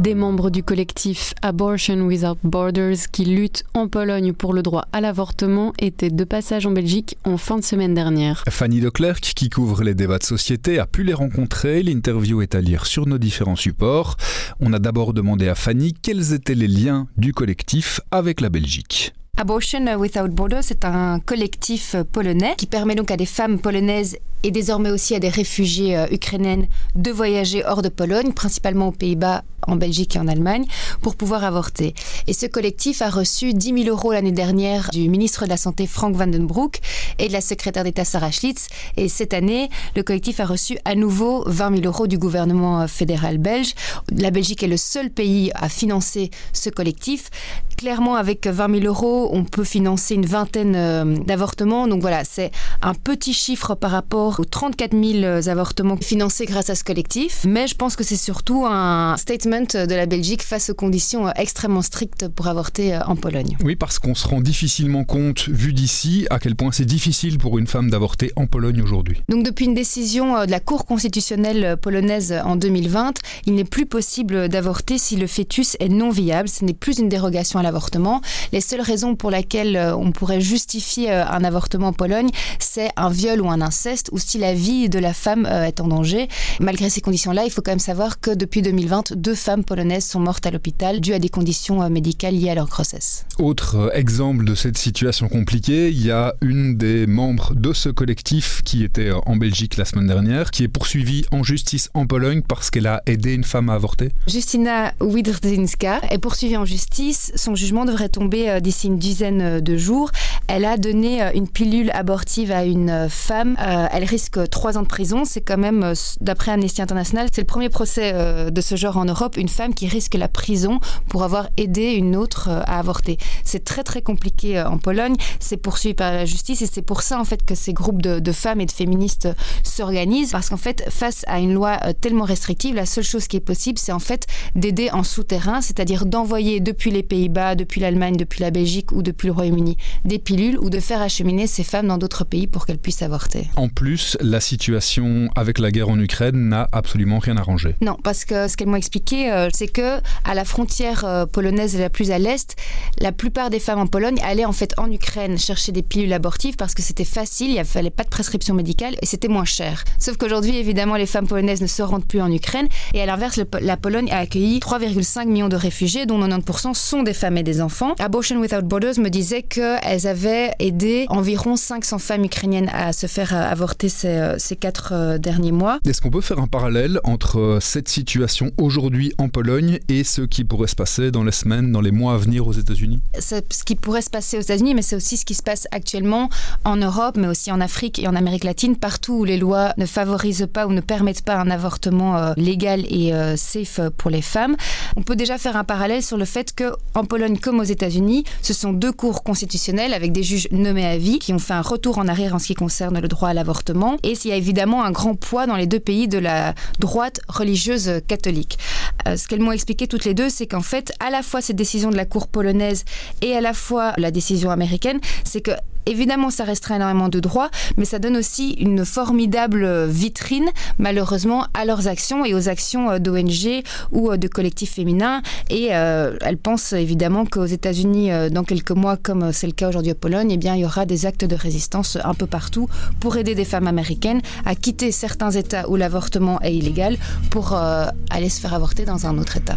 Des 0.00 0.14
membres 0.14 0.48
du 0.48 0.62
collectif 0.62 1.34
Abortion 1.42 2.06
Without 2.06 2.38
Borders 2.42 2.96
qui 3.12 3.26
luttent 3.26 3.64
en 3.74 3.86
Pologne 3.86 4.32
pour 4.32 4.54
le 4.54 4.62
droit 4.62 4.86
à 4.94 5.02
l'avortement 5.02 5.74
étaient 5.78 6.08
de 6.08 6.24
passage 6.24 6.64
en 6.64 6.70
Belgique 6.70 7.18
en 7.24 7.36
fin 7.36 7.58
de 7.58 7.62
semaine 7.62 7.92
dernière. 7.92 8.42
Fanny 8.48 8.80
Leclerc, 8.80 9.20
qui 9.20 9.50
couvre 9.50 9.82
les 9.82 9.92
débats 9.92 10.16
de 10.16 10.24
société, 10.24 10.78
a 10.78 10.86
pu 10.86 11.02
les 11.02 11.12
rencontrer. 11.12 11.82
L'interview 11.82 12.40
est 12.40 12.54
à 12.54 12.62
lire 12.62 12.86
sur 12.86 13.06
nos 13.06 13.18
différents 13.18 13.56
supports. 13.56 14.16
On 14.58 14.72
a 14.72 14.78
d'abord 14.78 15.12
demandé 15.12 15.48
à 15.48 15.54
Fanny 15.54 15.92
quels 15.92 16.32
étaient 16.32 16.54
les 16.54 16.68
liens 16.68 17.06
du 17.18 17.34
collectif 17.34 18.00
avec 18.10 18.40
la 18.40 18.48
Belgique. 18.48 19.12
Abortion 19.36 19.84
Without 19.98 20.28
Borders 20.28 20.70
est 20.70 20.84
un 20.86 21.20
collectif 21.20 21.96
polonais 22.12 22.54
qui 22.56 22.66
permet 22.66 22.94
donc 22.94 23.10
à 23.10 23.16
des 23.18 23.26
femmes 23.26 23.58
polonaises 23.58 24.16
et 24.42 24.50
désormais 24.50 24.90
aussi 24.90 25.14
à 25.14 25.20
des 25.20 25.28
réfugiés 25.28 25.96
euh, 25.96 26.06
ukrainiennes 26.10 26.66
de 26.94 27.10
voyager 27.10 27.64
hors 27.64 27.82
de 27.82 27.88
Pologne, 27.88 28.32
principalement 28.32 28.88
aux 28.88 28.92
Pays-Bas, 28.92 29.44
en 29.66 29.76
Belgique 29.76 30.16
et 30.16 30.18
en 30.18 30.28
Allemagne, 30.28 30.64
pour 31.02 31.16
pouvoir 31.16 31.44
avorter. 31.44 31.94
Et 32.26 32.32
ce 32.32 32.46
collectif 32.46 33.02
a 33.02 33.10
reçu 33.10 33.52
10 33.52 33.84
000 33.84 33.88
euros 33.88 34.12
l'année 34.12 34.32
dernière 34.32 34.90
du 34.90 35.08
ministre 35.08 35.44
de 35.44 35.50
la 35.50 35.56
Santé 35.56 35.86
Frank 35.86 36.14
Vandenbroek 36.14 36.80
et 37.18 37.28
de 37.28 37.32
la 37.32 37.40
secrétaire 37.40 37.84
d'État 37.84 38.04
Sarah 38.04 38.30
Schlitz. 38.30 38.68
Et 38.96 39.08
cette 39.08 39.34
année, 39.34 39.68
le 39.96 40.02
collectif 40.02 40.40
a 40.40 40.46
reçu 40.46 40.78
à 40.84 40.94
nouveau 40.94 41.44
20 41.46 41.76
000 41.76 41.86
euros 41.86 42.06
du 42.06 42.18
gouvernement 42.18 42.82
euh, 42.82 42.86
fédéral 42.86 43.38
belge. 43.38 43.74
La 44.16 44.30
Belgique 44.30 44.62
est 44.62 44.68
le 44.68 44.76
seul 44.76 45.10
pays 45.10 45.50
à 45.54 45.68
financer 45.68 46.30
ce 46.52 46.70
collectif. 46.70 47.30
Clairement, 47.76 48.16
avec 48.16 48.46
20 48.46 48.80
000 48.80 48.86
euros, 48.86 49.30
on 49.32 49.44
peut 49.44 49.64
financer 49.64 50.14
une 50.14 50.26
vingtaine 50.26 50.74
euh, 50.76 51.16
d'avortements. 51.16 51.86
Donc 51.86 52.00
voilà, 52.00 52.24
c'est 52.24 52.50
un 52.82 52.94
petit 52.94 53.32
chiffre 53.32 53.74
par 53.74 53.90
rapport 53.90 54.29
aux 54.38 54.44
34 54.44 54.92
000 54.92 55.48
avortements 55.48 55.96
financés 55.96 56.46
grâce 56.46 56.70
à 56.70 56.74
ce 56.74 56.84
collectif. 56.84 57.44
Mais 57.48 57.66
je 57.66 57.74
pense 57.74 57.96
que 57.96 58.04
c'est 58.04 58.16
surtout 58.16 58.66
un 58.66 59.16
statement 59.16 59.66
de 59.72 59.94
la 59.94 60.06
Belgique 60.06 60.42
face 60.42 60.70
aux 60.70 60.74
conditions 60.74 61.28
euh, 61.28 61.30
extrêmement 61.36 61.82
strictes 61.82 62.28
pour 62.28 62.46
avorter 62.48 62.94
euh, 62.94 63.00
en 63.06 63.16
Pologne. 63.16 63.56
Oui, 63.64 63.76
parce 63.76 63.98
qu'on 63.98 64.14
se 64.14 64.28
rend 64.28 64.40
difficilement 64.40 65.04
compte, 65.04 65.48
vu 65.48 65.72
d'ici, 65.72 66.26
à 66.30 66.38
quel 66.38 66.54
point 66.54 66.72
c'est 66.72 66.84
difficile 66.84 67.38
pour 67.38 67.58
une 67.58 67.66
femme 67.66 67.90
d'avorter 67.90 68.32
en 68.36 68.46
Pologne 68.46 68.82
aujourd'hui. 68.82 69.22
Donc 69.28 69.44
depuis 69.44 69.64
une 69.64 69.74
décision 69.74 70.36
euh, 70.36 70.46
de 70.46 70.50
la 70.50 70.60
Cour 70.60 70.84
constitutionnelle 70.84 71.76
polonaise 71.80 72.34
en 72.44 72.56
2020, 72.56 73.14
il 73.46 73.54
n'est 73.54 73.64
plus 73.64 73.86
possible 73.86 74.48
d'avorter 74.48 74.98
si 74.98 75.16
le 75.16 75.26
fœtus 75.26 75.76
est 75.80 75.88
non 75.88 76.10
viable. 76.10 76.48
Ce 76.48 76.64
n'est 76.64 76.74
plus 76.74 76.98
une 76.98 77.08
dérogation 77.08 77.58
à 77.58 77.62
l'avortement. 77.62 78.20
Les 78.52 78.60
seules 78.60 78.80
raisons 78.80 79.16
pour 79.16 79.30
lesquelles 79.30 79.76
on 79.96 80.12
pourrait 80.12 80.40
justifier 80.40 81.10
un 81.10 81.44
avortement 81.44 81.88
en 81.88 81.92
Pologne, 81.92 82.30
c'est 82.58 82.90
un 82.96 83.08
viol 83.08 83.40
ou 83.40 83.50
un 83.50 83.60
inceste, 83.60 84.10
ou 84.12 84.18
si 84.20 84.38
la 84.38 84.54
vie 84.54 84.88
de 84.88 84.98
la 84.98 85.12
femme 85.12 85.46
est 85.46 85.80
en 85.80 85.88
danger. 85.88 86.28
Malgré 86.60 86.90
ces 86.90 87.00
conditions-là, 87.00 87.44
il 87.44 87.50
faut 87.50 87.62
quand 87.62 87.72
même 87.72 87.78
savoir 87.78 88.20
que 88.20 88.30
depuis 88.30 88.62
2020, 88.62 89.14
deux 89.16 89.34
femmes 89.34 89.64
polonaises 89.64 90.04
sont 90.04 90.20
mortes 90.20 90.46
à 90.46 90.50
l'hôpital 90.50 91.00
dû 91.00 91.12
à 91.14 91.18
des 91.18 91.28
conditions 91.28 91.82
euh, 91.82 91.88
médicales 91.88 92.34
liées 92.34 92.50
à 92.50 92.54
leur 92.54 92.68
grossesse. 92.68 93.24
Autre 93.38 93.76
euh, 93.76 93.90
exemple 93.92 94.44
de 94.44 94.54
cette 94.54 94.78
situation 94.78 95.28
compliquée, 95.28 95.88
il 95.88 96.04
y 96.04 96.10
a 96.10 96.34
une 96.40 96.76
des 96.76 97.06
membres 97.06 97.54
de 97.54 97.72
ce 97.72 97.88
collectif 97.88 98.62
qui 98.64 98.84
était 98.84 99.10
euh, 99.10 99.18
en 99.26 99.36
Belgique 99.36 99.76
la 99.76 99.84
semaine 99.84 100.06
dernière, 100.06 100.50
qui 100.50 100.64
est 100.64 100.68
poursuivie 100.68 101.24
en 101.32 101.42
justice 101.42 101.90
en 101.94 102.06
Pologne 102.06 102.42
parce 102.46 102.70
qu'elle 102.70 102.86
a 102.86 103.02
aidé 103.06 103.34
une 103.34 103.44
femme 103.44 103.70
à 103.70 103.74
avorter. 103.74 104.10
Justina 104.26 104.92
Widrzinska 105.00 106.00
est 106.10 106.18
poursuivie 106.18 106.56
en 106.56 106.64
justice. 106.64 107.32
Son 107.34 107.54
jugement 107.54 107.84
devrait 107.84 108.08
tomber 108.08 108.60
d'ici 108.60 108.88
une 108.88 108.98
dizaine 108.98 109.60
de 109.60 109.76
jours. 109.76 110.10
Elle 110.48 110.64
a 110.64 110.76
donné 110.76 111.22
une 111.34 111.48
pilule 111.48 111.90
abortive 111.92 112.50
à 112.50 112.64
une 112.64 113.08
femme. 113.08 113.56
Elle 113.92 114.04
risque 114.10 114.48
trois 114.50 114.76
ans 114.76 114.82
de 114.82 114.88
prison. 114.88 115.24
C'est 115.24 115.40
quand 115.40 115.58
même, 115.58 115.94
d'après 116.20 116.52
Amnesty 116.52 116.82
International, 116.82 117.28
c'est 117.32 117.40
le 117.40 117.46
premier 117.46 117.68
procès 117.68 118.12
de 118.50 118.60
ce 118.60 118.76
genre 118.76 118.96
en 118.96 119.04
Europe 119.04 119.36
une 119.36 119.48
femme 119.48 119.74
qui 119.74 119.86
risque 119.88 120.14
la 120.14 120.28
prison 120.28 120.80
pour 121.08 121.22
avoir 121.22 121.48
aidé 121.56 121.92
une 121.92 122.16
autre 122.16 122.48
euh, 122.48 122.62
à 122.66 122.78
avorter. 122.78 123.18
C'est 123.44 123.64
très 123.64 123.82
très 123.82 124.02
compliqué 124.02 124.58
euh, 124.58 124.68
en 124.68 124.78
Pologne, 124.78 125.16
c'est 125.38 125.56
poursuivi 125.56 125.94
par 125.94 126.12
la 126.12 126.24
justice 126.24 126.62
et 126.62 126.66
c'est 126.66 126.82
pour 126.82 127.02
ça 127.02 127.18
en 127.18 127.24
fait 127.24 127.44
que 127.44 127.54
ces 127.54 127.72
groupes 127.72 128.02
de, 128.02 128.32
femmes 128.32 128.60
et 128.60 128.66
de 128.66 128.70
féministes 128.70 129.26
euh, 129.26 129.34
s'organisent 129.64 130.32
parce 130.32 130.48
qu'en 130.48 130.56
fait 130.56 130.84
face 130.88 131.24
à 131.26 131.40
une 131.40 131.52
loi 131.52 131.78
tellement 132.00 132.24
restrictive, 132.24 132.74
la 132.74 132.86
seule 132.86 133.04
chose 133.04 133.26
qui 133.26 133.36
est 133.36 133.40
possible 133.40 133.78
c'est 133.78 133.92
en 133.92 133.98
fait 133.98 134.26
d'aider 134.54 134.90
en 134.90 135.02
souterrain, 135.02 135.60
c'est-à-dire 135.60 136.06
d'envoyer 136.06 136.60
depuis 136.60 136.90
les 136.90 137.02
Pays-Bas, 137.02 137.54
depuis 137.54 137.80
l'Allemagne, 137.80 138.16
depuis 138.16 138.40
la 138.40 138.50
Belgique 138.50 138.92
ou 138.92 139.02
depuis 139.02 139.26
le 139.26 139.32
Royaume-Uni 139.32 139.76
des 140.04 140.18
pilules 140.18 140.58
ou 140.58 140.70
de 140.70 140.80
faire 140.80 141.00
acheminer 141.00 141.46
ces 141.46 141.64
femmes 141.64 141.88
dans 141.88 141.98
d'autres 141.98 142.24
pays 142.24 142.46
pour 142.46 142.66
qu'elles 142.66 142.78
puissent 142.78 143.02
avorter. 143.02 143.48
En 143.56 143.68
plus, 143.68 143.99
la 144.20 144.40
situation 144.40 145.28
avec 145.36 145.58
la 145.58 145.70
guerre 145.70 145.88
en 145.88 145.98
Ukraine 145.98 146.48
n'a 146.48 146.68
absolument 146.72 147.18
rien 147.18 147.36
arrangé. 147.36 147.74
Non, 147.80 147.96
parce 148.02 148.24
que 148.24 148.48
ce 148.48 148.56
qu'elles 148.56 148.68
m'ont 148.68 148.76
expliqué, 148.76 149.32
euh, 149.32 149.48
c'est 149.52 149.68
que 149.68 149.98
à 150.24 150.34
la 150.34 150.44
frontière 150.44 151.04
euh, 151.04 151.26
polonaise 151.26 151.78
la 151.78 151.90
plus 151.90 152.10
à 152.10 152.18
l'est, 152.18 152.56
la 152.98 153.12
plupart 153.12 153.50
des 153.50 153.60
femmes 153.60 153.80
en 153.80 153.86
Pologne 153.86 154.18
allaient 154.22 154.44
en 154.44 154.52
fait 154.52 154.74
en 154.78 154.90
Ukraine 154.90 155.38
chercher 155.38 155.72
des 155.72 155.82
pilules 155.82 156.12
abortives 156.12 156.56
parce 156.56 156.74
que 156.74 156.82
c'était 156.82 157.04
facile, 157.04 157.50
il 157.50 157.58
ne 157.58 157.64
fallait 157.64 157.90
pas 157.90 158.04
de 158.04 158.08
prescription 158.08 158.54
médicale 158.54 158.94
et 159.02 159.06
c'était 159.06 159.28
moins 159.28 159.44
cher. 159.44 159.84
Sauf 159.98 160.16
qu'aujourd'hui, 160.16 160.56
évidemment, 160.56 160.96
les 160.96 161.06
femmes 161.06 161.26
polonaises 161.26 161.60
ne 161.60 161.66
se 161.66 161.82
rendent 161.82 162.06
plus 162.06 162.20
en 162.20 162.30
Ukraine 162.32 162.68
et 162.94 163.02
à 163.02 163.06
l'inverse, 163.06 163.40
la 163.60 163.76
Pologne 163.76 164.10
a 164.10 164.18
accueilli 164.18 164.58
3,5 164.58 165.26
millions 165.26 165.48
de 165.48 165.56
réfugiés, 165.56 166.06
dont 166.06 166.20
90% 166.20 166.74
sont 166.74 167.02
des 167.02 167.14
femmes 167.14 167.36
et 167.36 167.42
des 167.42 167.60
enfants. 167.60 167.94
Abortion 167.98 168.40
Without 168.40 168.62
Borders 168.62 168.98
me 168.98 169.08
disait 169.08 169.42
qu'elles 169.42 170.06
avaient 170.06 170.52
aidé 170.58 171.06
environ 171.08 171.56
500 171.56 171.98
femmes 171.98 172.24
ukrainiennes 172.24 172.70
à 172.72 172.92
se 172.92 173.06
faire 173.06 173.34
euh, 173.34 173.50
avorter 173.50 173.88
ces, 173.90 174.34
ces 174.38 174.56
quatre 174.56 175.18
derniers 175.18 175.52
mois. 175.52 175.78
Est-ce 175.86 176.00
qu'on 176.00 176.10
peut 176.10 176.20
faire 176.20 176.38
un 176.38 176.46
parallèle 176.46 177.00
entre 177.04 177.58
cette 177.60 177.88
situation 177.88 178.50
aujourd'hui 178.58 179.12
en 179.18 179.28
Pologne 179.28 179.78
et 179.88 180.04
ce 180.04 180.22
qui 180.22 180.44
pourrait 180.44 180.68
se 180.68 180.76
passer 180.76 181.10
dans 181.10 181.24
les 181.24 181.32
semaines, 181.32 181.72
dans 181.72 181.80
les 181.80 181.90
mois 181.90 182.14
à 182.14 182.16
venir 182.16 182.46
aux 182.46 182.52
États-Unis? 182.52 183.00
C'est 183.18 183.52
ce 183.52 183.64
qui 183.64 183.74
pourrait 183.74 184.02
se 184.02 184.10
passer 184.10 184.38
aux 184.38 184.42
États-Unis, 184.42 184.74
mais 184.74 184.82
c'est 184.82 184.96
aussi 184.96 185.16
ce 185.16 185.24
qui 185.24 185.34
se 185.34 185.42
passe 185.42 185.66
actuellement 185.70 186.28
en 186.64 186.76
Europe, 186.76 187.16
mais 187.16 187.28
aussi 187.28 187.50
en 187.52 187.60
Afrique 187.60 187.98
et 187.98 188.08
en 188.08 188.14
Amérique 188.14 188.44
latine, 188.44 188.76
partout 188.76 189.14
où 189.14 189.24
les 189.24 189.36
lois 189.36 189.72
ne 189.76 189.86
favorisent 189.86 190.48
pas 190.52 190.66
ou 190.66 190.72
ne 190.72 190.80
permettent 190.80 191.24
pas 191.24 191.36
un 191.36 191.50
avortement 191.50 192.16
euh, 192.16 192.32
légal 192.36 192.84
et 192.88 193.12
euh, 193.14 193.36
safe 193.36 193.80
pour 193.96 194.10
les 194.10 194.22
femmes. 194.22 194.56
On 194.96 195.02
peut 195.02 195.16
déjà 195.16 195.38
faire 195.38 195.56
un 195.56 195.64
parallèle 195.64 196.02
sur 196.02 196.16
le 196.16 196.24
fait 196.24 196.54
que 196.54 196.72
en 196.94 197.04
Pologne 197.04 197.38
comme 197.38 197.60
aux 197.60 197.64
États-Unis, 197.64 198.24
ce 198.42 198.52
sont 198.52 198.72
deux 198.72 198.92
cours 198.92 199.22
constitutionnels 199.22 199.94
avec 199.94 200.12
des 200.12 200.22
juges 200.22 200.48
nommés 200.50 200.86
à 200.86 200.98
vie 200.98 201.18
qui 201.18 201.32
ont 201.32 201.38
fait 201.38 201.54
un 201.54 201.62
retour 201.62 201.98
en 201.98 202.08
arrière 202.08 202.34
en 202.34 202.38
ce 202.38 202.46
qui 202.46 202.54
concerne 202.54 202.98
le 203.00 203.08
droit 203.08 203.28
à 203.30 203.34
l'avortement. 203.34 203.69
Et 204.02 204.12
il 204.12 204.30
y 204.30 204.32
a 204.32 204.36
évidemment 204.36 204.84
un 204.84 204.90
grand 204.90 205.14
poids 205.14 205.46
dans 205.46 205.56
les 205.56 205.66
deux 205.66 205.80
pays 205.80 206.08
de 206.08 206.18
la 206.18 206.54
droite 206.78 207.20
religieuse 207.28 208.00
catholique. 208.06 208.58
Euh, 209.06 209.16
ce 209.16 209.28
qu'elles 209.28 209.40
m'ont 209.40 209.52
expliqué 209.52 209.86
toutes 209.86 210.04
les 210.04 210.14
deux, 210.14 210.28
c'est 210.28 210.46
qu'en 210.46 210.62
fait, 210.62 210.92
à 211.00 211.10
la 211.10 211.22
fois 211.22 211.40
cette 211.40 211.56
décision 211.56 211.90
de 211.90 211.96
la 211.96 212.04
Cour 212.04 212.28
polonaise 212.28 212.84
et 213.22 213.34
à 213.36 213.40
la 213.40 213.52
fois 213.52 213.92
la 213.96 214.10
décision 214.10 214.50
américaine, 214.50 215.00
c'est 215.24 215.40
que 215.40 215.52
Évidemment, 215.86 216.30
ça 216.30 216.44
restreint 216.44 216.76
énormément 216.76 217.08
de 217.08 217.20
droits, 217.20 217.50
mais 217.76 217.84
ça 217.84 217.98
donne 217.98 218.16
aussi 218.16 218.50
une 218.52 218.84
formidable 218.84 219.86
vitrine, 219.86 220.50
malheureusement, 220.78 221.46
à 221.54 221.64
leurs 221.64 221.88
actions 221.88 222.24
et 222.24 222.34
aux 222.34 222.48
actions 222.48 222.90
euh, 222.90 222.98
d'ONG 222.98 223.62
ou 223.90 224.10
euh, 224.10 224.16
de 224.16 224.28
collectifs 224.28 224.74
féminins. 224.74 225.22
Et 225.48 225.68
euh, 225.70 226.16
elles 226.20 226.36
pensent 226.36 226.72
évidemment 226.72 227.24
qu'aux 227.24 227.46
États-Unis, 227.46 228.10
dans 228.30 228.44
quelques 228.44 228.70
mois, 228.70 228.96
comme 228.96 229.32
c'est 229.32 229.46
le 229.46 229.52
cas 229.52 229.68
aujourd'hui 229.68 229.92
en 229.92 229.94
Pologne, 229.94 230.30
eh 230.30 230.36
bien, 230.36 230.54
il 230.54 230.60
y 230.60 230.64
aura 230.64 230.86
des 230.86 231.06
actes 231.06 231.24
de 231.24 231.34
résistance 231.34 231.98
un 232.02 232.14
peu 232.14 232.26
partout 232.26 232.68
pour 233.00 233.16
aider 233.16 233.34
des 233.34 233.44
femmes 233.44 233.66
américaines 233.66 234.20
à 234.44 234.54
quitter 234.54 234.92
certains 234.92 235.30
États 235.30 235.68
où 235.68 235.76
l'avortement 235.76 236.40
est 236.40 236.54
illégal 236.54 236.96
pour 237.30 237.54
aller 237.54 238.28
se 238.28 238.40
faire 238.40 238.54
avorter 238.54 238.84
dans 238.84 239.06
un 239.06 239.18
autre 239.18 239.36
État. 239.36 239.56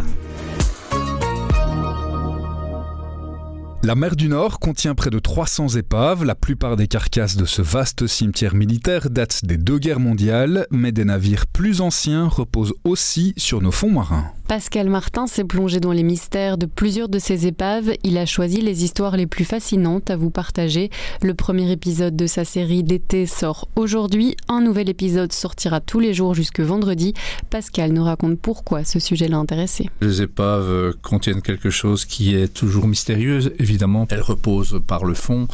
La 3.84 3.94
mer 3.94 4.16
du 4.16 4.30
Nord 4.30 4.60
contient 4.60 4.94
près 4.94 5.10
de 5.10 5.18
300 5.18 5.76
épaves. 5.76 6.24
La 6.24 6.34
plupart 6.34 6.76
des 6.76 6.88
carcasses 6.88 7.36
de 7.36 7.44
ce 7.44 7.60
vaste 7.60 8.06
cimetière 8.06 8.54
militaire 8.54 9.10
datent 9.10 9.44
des 9.44 9.58
deux 9.58 9.78
guerres 9.78 10.00
mondiales, 10.00 10.66
mais 10.70 10.90
des 10.90 11.04
navires 11.04 11.46
plus 11.46 11.82
anciens 11.82 12.26
reposent 12.26 12.72
aussi 12.84 13.34
sur 13.36 13.60
nos 13.60 13.70
fonds 13.70 13.90
marins. 13.90 14.32
Pascal 14.48 14.88
Martin 14.88 15.26
s'est 15.26 15.44
plongé 15.44 15.80
dans 15.80 15.92
les 15.92 16.02
mystères 16.02 16.58
de 16.58 16.66
plusieurs 16.66 17.08
de 17.08 17.18
ces 17.18 17.46
épaves. 17.46 17.92
Il 18.04 18.16
a 18.16 18.26
choisi 18.26 18.60
les 18.60 18.84
histoires 18.84 19.16
les 19.16 19.26
plus 19.26 19.44
fascinantes 19.44 20.10
à 20.10 20.16
vous 20.16 20.30
partager. 20.30 20.90
Le 21.22 21.34
premier 21.34 21.70
épisode 21.70 22.14
de 22.14 22.26
sa 22.26 22.44
série 22.44 22.82
d'été 22.82 23.26
sort 23.26 23.68
aujourd'hui. 23.74 24.36
Un 24.48 24.60
nouvel 24.60 24.88
épisode 24.88 25.32
sortira 25.32 25.80
tous 25.80 26.00
les 26.00 26.14
jours 26.14 26.34
jusque 26.34 26.60
vendredi. 26.60 27.14
Pascal 27.50 27.92
nous 27.92 28.04
raconte 28.04 28.38
pourquoi 28.38 28.84
ce 28.84 28.98
sujet 28.98 29.28
l'a 29.28 29.38
intéressé. 29.38 29.88
Les 30.00 30.20
épaves 30.22 30.94
contiennent 31.02 31.42
quelque 31.42 31.70
chose 31.70 32.04
qui 32.04 32.34
est 32.34 32.48
toujours 32.52 32.86
mystérieux. 32.86 33.54
Évidemment, 33.58 33.73
elles 34.10 34.20
reposent 34.20 34.80
par 34.86 35.04
le 35.04 35.14
fond. 35.14 35.48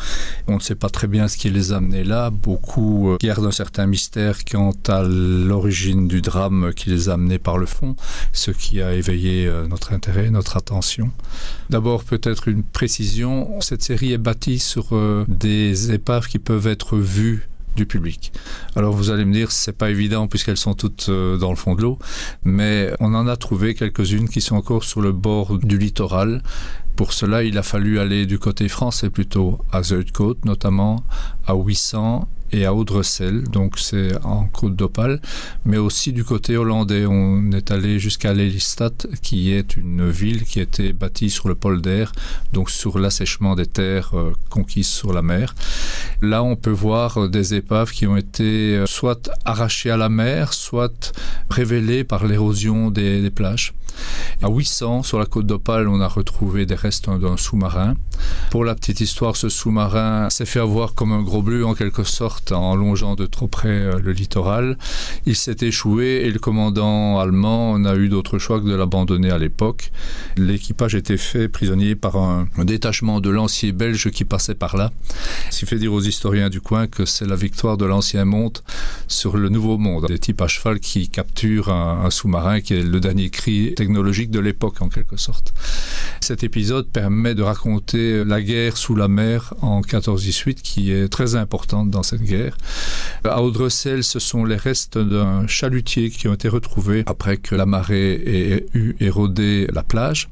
On 0.46 0.56
ne 0.56 0.60
sait 0.60 0.74
pas 0.74 0.88
très 0.88 1.06
bien 1.06 1.28
ce 1.28 1.36
qui 1.36 1.50
les 1.50 1.72
a 1.72 1.76
amenées 1.76 2.04
là. 2.04 2.30
Beaucoup 2.30 3.16
gardent 3.20 3.46
un 3.46 3.50
certain 3.52 3.86
mystère 3.86 4.44
quant 4.44 4.72
à 4.88 5.02
l'origine 5.02 6.08
du 6.08 6.22
drame 6.22 6.72
qui 6.74 6.90
les 6.90 7.08
a 7.08 7.14
amenées 7.14 7.38
par 7.38 7.58
le 7.58 7.66
fond. 7.66 7.96
Ce 8.32 8.50
qui 8.50 8.80
a 8.80 8.94
éveillé 8.94 9.46
euh, 9.46 9.66
notre 9.66 9.92
intérêt, 9.92 10.30
notre 10.30 10.56
attention. 10.56 11.10
D'abord, 11.68 12.04
peut-être 12.04 12.48
une 12.48 12.62
précision, 12.62 13.60
cette 13.60 13.82
série 13.82 14.12
est 14.12 14.18
bâtie 14.18 14.58
sur 14.58 14.88
euh, 14.92 15.24
des 15.28 15.92
épaves 15.92 16.26
qui 16.26 16.38
peuvent 16.38 16.66
être 16.66 16.96
vues 16.96 17.48
public. 17.86 18.32
Alors 18.76 18.92
vous 18.92 19.10
allez 19.10 19.24
me 19.24 19.32
dire, 19.32 19.50
c'est 19.52 19.76
pas 19.76 19.90
évident 19.90 20.28
puisqu'elles 20.28 20.56
sont 20.56 20.74
toutes 20.74 21.06
euh, 21.08 21.36
dans 21.36 21.50
le 21.50 21.56
fond 21.56 21.74
de 21.74 21.82
l'eau, 21.82 21.98
mais 22.44 22.92
on 23.00 23.14
en 23.14 23.26
a 23.26 23.36
trouvé 23.36 23.74
quelques-unes 23.74 24.28
qui 24.28 24.40
sont 24.40 24.56
encore 24.56 24.84
sur 24.84 25.00
le 25.00 25.12
bord 25.12 25.58
du 25.58 25.78
littoral. 25.78 26.42
Pour 26.96 27.12
cela, 27.12 27.42
il 27.42 27.56
a 27.56 27.62
fallu 27.62 27.98
aller 27.98 28.26
du 28.26 28.38
côté 28.38 28.68
français 28.68 29.10
plutôt, 29.10 29.60
à 29.72 29.82
Zuidcote 29.82 30.44
notamment, 30.44 31.02
à 31.46 31.54
800 31.54 32.28
et 32.52 32.64
à 32.64 32.74
Audrecel, 32.74 33.44
donc 33.44 33.78
c'est 33.78 34.12
en 34.24 34.44
Côte 34.44 34.76
d'Opale, 34.76 35.20
mais 35.64 35.76
aussi 35.76 36.12
du 36.12 36.24
côté 36.24 36.56
hollandais. 36.56 37.06
On 37.06 37.50
est 37.52 37.70
allé 37.70 37.98
jusqu'à 37.98 38.32
Lelystad, 38.34 39.06
qui 39.22 39.52
est 39.52 39.76
une 39.76 40.08
ville 40.10 40.44
qui 40.44 40.60
a 40.60 40.62
été 40.62 40.92
bâtie 40.92 41.30
sur 41.30 41.48
le 41.48 41.54
polder, 41.54 42.06
donc 42.52 42.70
sur 42.70 42.98
l'assèchement 42.98 43.54
des 43.54 43.66
terres 43.66 44.10
euh, 44.14 44.32
conquises 44.48 44.88
sur 44.88 45.12
la 45.12 45.22
mer. 45.22 45.54
Là, 46.22 46.42
on 46.42 46.56
peut 46.56 46.70
voir 46.70 47.18
euh, 47.18 47.28
des 47.28 47.54
épaves 47.54 47.92
qui 47.92 48.06
ont 48.06 48.16
été 48.16 48.76
euh, 48.76 48.86
soit 48.86 49.30
arrachées 49.44 49.90
à 49.90 49.96
la 49.96 50.08
mer, 50.08 50.52
soit 50.52 51.12
révélées 51.50 52.04
par 52.04 52.26
l'érosion 52.26 52.90
des, 52.90 53.22
des 53.22 53.30
plages. 53.30 53.74
À 54.42 54.48
800, 54.48 55.02
sur 55.02 55.18
la 55.18 55.26
côte 55.26 55.46
d'Opale, 55.46 55.88
on 55.88 56.00
a 56.00 56.08
retrouvé 56.08 56.64
des 56.64 56.74
restes 56.74 57.10
d'un 57.10 57.36
sous-marin. 57.36 57.94
Pour 58.50 58.64
la 58.64 58.74
petite 58.74 59.00
histoire, 59.00 59.36
ce 59.36 59.48
sous-marin 59.48 60.30
s'est 60.30 60.46
fait 60.46 60.60
avoir 60.60 60.94
comme 60.94 61.12
un 61.12 61.22
gros 61.22 61.42
bleu 61.42 61.64
en 61.64 61.74
quelque 61.74 62.04
sorte 62.04 62.52
en 62.52 62.74
longeant 62.74 63.14
de 63.14 63.26
trop 63.26 63.48
près 63.48 63.68
euh, 63.68 64.00
le 64.02 64.12
littoral. 64.12 64.78
Il 65.26 65.36
s'est 65.36 65.56
échoué 65.60 66.22
et 66.24 66.30
le 66.30 66.38
commandant 66.38 67.18
allemand 67.18 67.78
n'a 67.78 67.94
eu 67.96 68.08
d'autre 68.08 68.38
choix 68.38 68.60
que 68.60 68.66
de 68.66 68.74
l'abandonner 68.74 69.30
à 69.30 69.38
l'époque. 69.38 69.92
L'équipage 70.36 70.94
était 70.94 71.16
fait 71.16 71.48
prisonnier 71.48 71.94
par 71.94 72.16
un, 72.16 72.48
détachement 72.58 73.20
de 73.20 73.30
lanciers 73.30 73.72
belges 73.72 74.10
qui 74.10 74.24
passait 74.24 74.54
par 74.54 74.76
là. 74.76 74.90
Ce 75.50 75.60
qui 75.60 75.66
fait 75.66 75.78
dire 75.78 75.92
aux 75.92 76.00
historiens 76.00 76.48
du 76.48 76.60
coin 76.60 76.86
que 76.86 77.04
c'est 77.04 77.26
la 77.26 77.36
victoire 77.36 77.76
de 77.76 77.84
l'ancien 77.84 78.24
monde 78.24 78.58
sur 79.06 79.36
le 79.36 79.48
nouveau 79.48 79.78
monde. 79.78 80.06
Des 80.06 80.18
types 80.18 80.40
à 80.40 80.48
cheval 80.48 80.80
qui 80.80 81.08
capturent 81.08 81.68
un, 81.68 82.04
un 82.04 82.10
sous-marin 82.10 82.60
qui 82.60 82.74
est 82.74 82.82
le 82.82 83.00
dernier 83.00 83.30
cri 83.30 83.74
technologique 83.80 84.30
de 84.30 84.40
l'époque 84.40 84.82
en 84.82 84.90
quelque 84.90 85.16
sorte. 85.16 85.54
Cet 86.20 86.44
épisode 86.44 86.86
permet 86.86 87.34
de 87.34 87.42
raconter 87.42 88.24
la 88.26 88.42
guerre 88.42 88.76
sous 88.76 88.94
la 88.94 89.08
mer 89.08 89.54
en 89.62 89.76
1418 89.76 90.60
qui 90.60 90.92
est 90.92 91.08
très 91.08 91.34
importante 91.34 91.88
dans 91.90 92.02
cette 92.02 92.22
guerre. 92.22 92.58
À 93.24 93.42
Audrecel, 93.42 94.04
ce 94.04 94.18
sont 94.18 94.44
les 94.44 94.56
restes 94.56 94.98
d'un 94.98 95.46
chalutier 95.46 96.10
qui 96.10 96.28
ont 96.28 96.34
été 96.34 96.48
retrouvés 96.48 97.04
après 97.06 97.38
que 97.38 97.54
la 97.54 97.64
marée 97.64 98.12
ait 98.12 98.66
érodé 99.00 99.66
la 99.72 99.82
plage. 99.82 100.28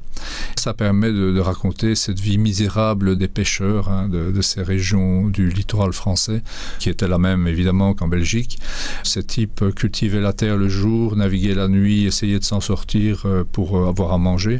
Ça 0.55 0.73
permet 0.73 1.11
de, 1.11 1.39
raconter 1.39 1.95
cette 1.95 2.19
vie 2.19 2.37
misérable 2.37 3.17
des 3.17 3.29
pêcheurs 3.29 3.87
hein, 3.89 4.09
de, 4.09 4.31
de 4.31 4.41
ces 4.41 4.61
régions 4.61 5.29
du 5.29 5.49
littoral 5.49 5.93
français, 5.93 6.43
qui 6.79 6.89
était 6.89 7.07
la 7.07 7.17
même 7.17 7.47
évidemment 7.47 7.93
qu'en 7.93 8.09
Belgique. 8.09 8.59
Ces 9.03 9.23
types 9.23 9.63
cultivaient 9.73 10.19
la 10.19 10.33
terre 10.33 10.57
le 10.57 10.67
jour, 10.67 11.15
naviguaient 11.15 11.55
la 11.55 11.69
nuit, 11.69 12.05
essayaient 12.05 12.39
de 12.39 12.43
s'en 12.43 12.59
sortir 12.59 13.25
pour 13.43 13.87
avoir 13.87 14.13
à 14.13 14.17
manger. 14.17 14.59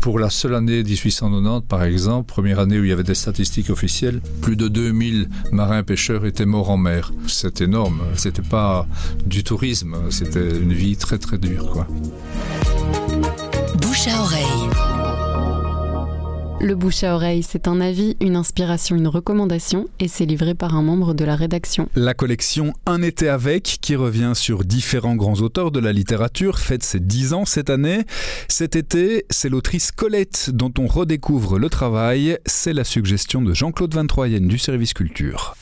Pour 0.00 0.18
la 0.18 0.30
seule 0.30 0.54
année 0.54 0.82
1890, 0.82 1.66
par 1.66 1.82
exemple, 1.82 2.32
première 2.32 2.60
année 2.60 2.78
où 2.78 2.84
il 2.84 2.90
y 2.90 2.92
avait 2.92 3.02
des 3.02 3.14
statistiques 3.14 3.70
officielles, 3.70 4.20
plus 4.40 4.56
de 4.56 4.68
2000 4.68 5.28
marins 5.52 5.82
pêcheurs 5.82 6.26
étaient 6.26 6.46
morts 6.46 6.70
en 6.70 6.76
mer. 6.76 7.12
C'est 7.26 7.60
énorme. 7.60 8.02
C'était 8.16 8.42
pas 8.42 8.86
du 9.24 9.42
tourisme, 9.44 9.96
c'était 10.10 10.50
une 10.50 10.72
vie 10.72 10.96
très 10.96 11.18
très 11.18 11.38
dure, 11.38 11.70
quoi. 11.70 11.86
Bouche 13.80 14.08
à 14.08 14.20
oreille. 14.20 14.85
Le 16.58 16.74
bouche 16.74 17.04
à 17.04 17.14
oreille, 17.14 17.42
c'est 17.42 17.68
un 17.68 17.82
avis, 17.82 18.16
une 18.18 18.34
inspiration, 18.34 18.96
une 18.96 19.08
recommandation 19.08 19.88
et 20.00 20.08
c'est 20.08 20.24
livré 20.24 20.54
par 20.54 20.74
un 20.74 20.82
membre 20.82 21.12
de 21.12 21.22
la 21.24 21.36
rédaction. 21.36 21.88
La 21.94 22.14
collection 22.14 22.72
Un 22.86 23.02
été 23.02 23.28
avec, 23.28 23.78
qui 23.82 23.94
revient 23.94 24.32
sur 24.34 24.64
différents 24.64 25.16
grands 25.16 25.40
auteurs 25.42 25.70
de 25.70 25.80
la 25.80 25.92
littérature, 25.92 26.58
fête 26.58 26.82
ses 26.82 26.98
10 26.98 27.34
ans 27.34 27.44
cette 27.44 27.68
année. 27.68 28.04
Cet 28.48 28.74
été, 28.74 29.26
c'est 29.28 29.50
l'autrice 29.50 29.92
Colette 29.92 30.50
dont 30.50 30.72
on 30.78 30.86
redécouvre 30.86 31.58
le 31.58 31.68
travail. 31.68 32.38
C'est 32.46 32.72
la 32.72 32.84
suggestion 32.84 33.42
de 33.42 33.52
Jean-Claude 33.52 33.94
Van 33.94 34.06
Troyen 34.06 34.40
du 34.40 34.58
service 34.58 34.94
culture. 34.94 35.56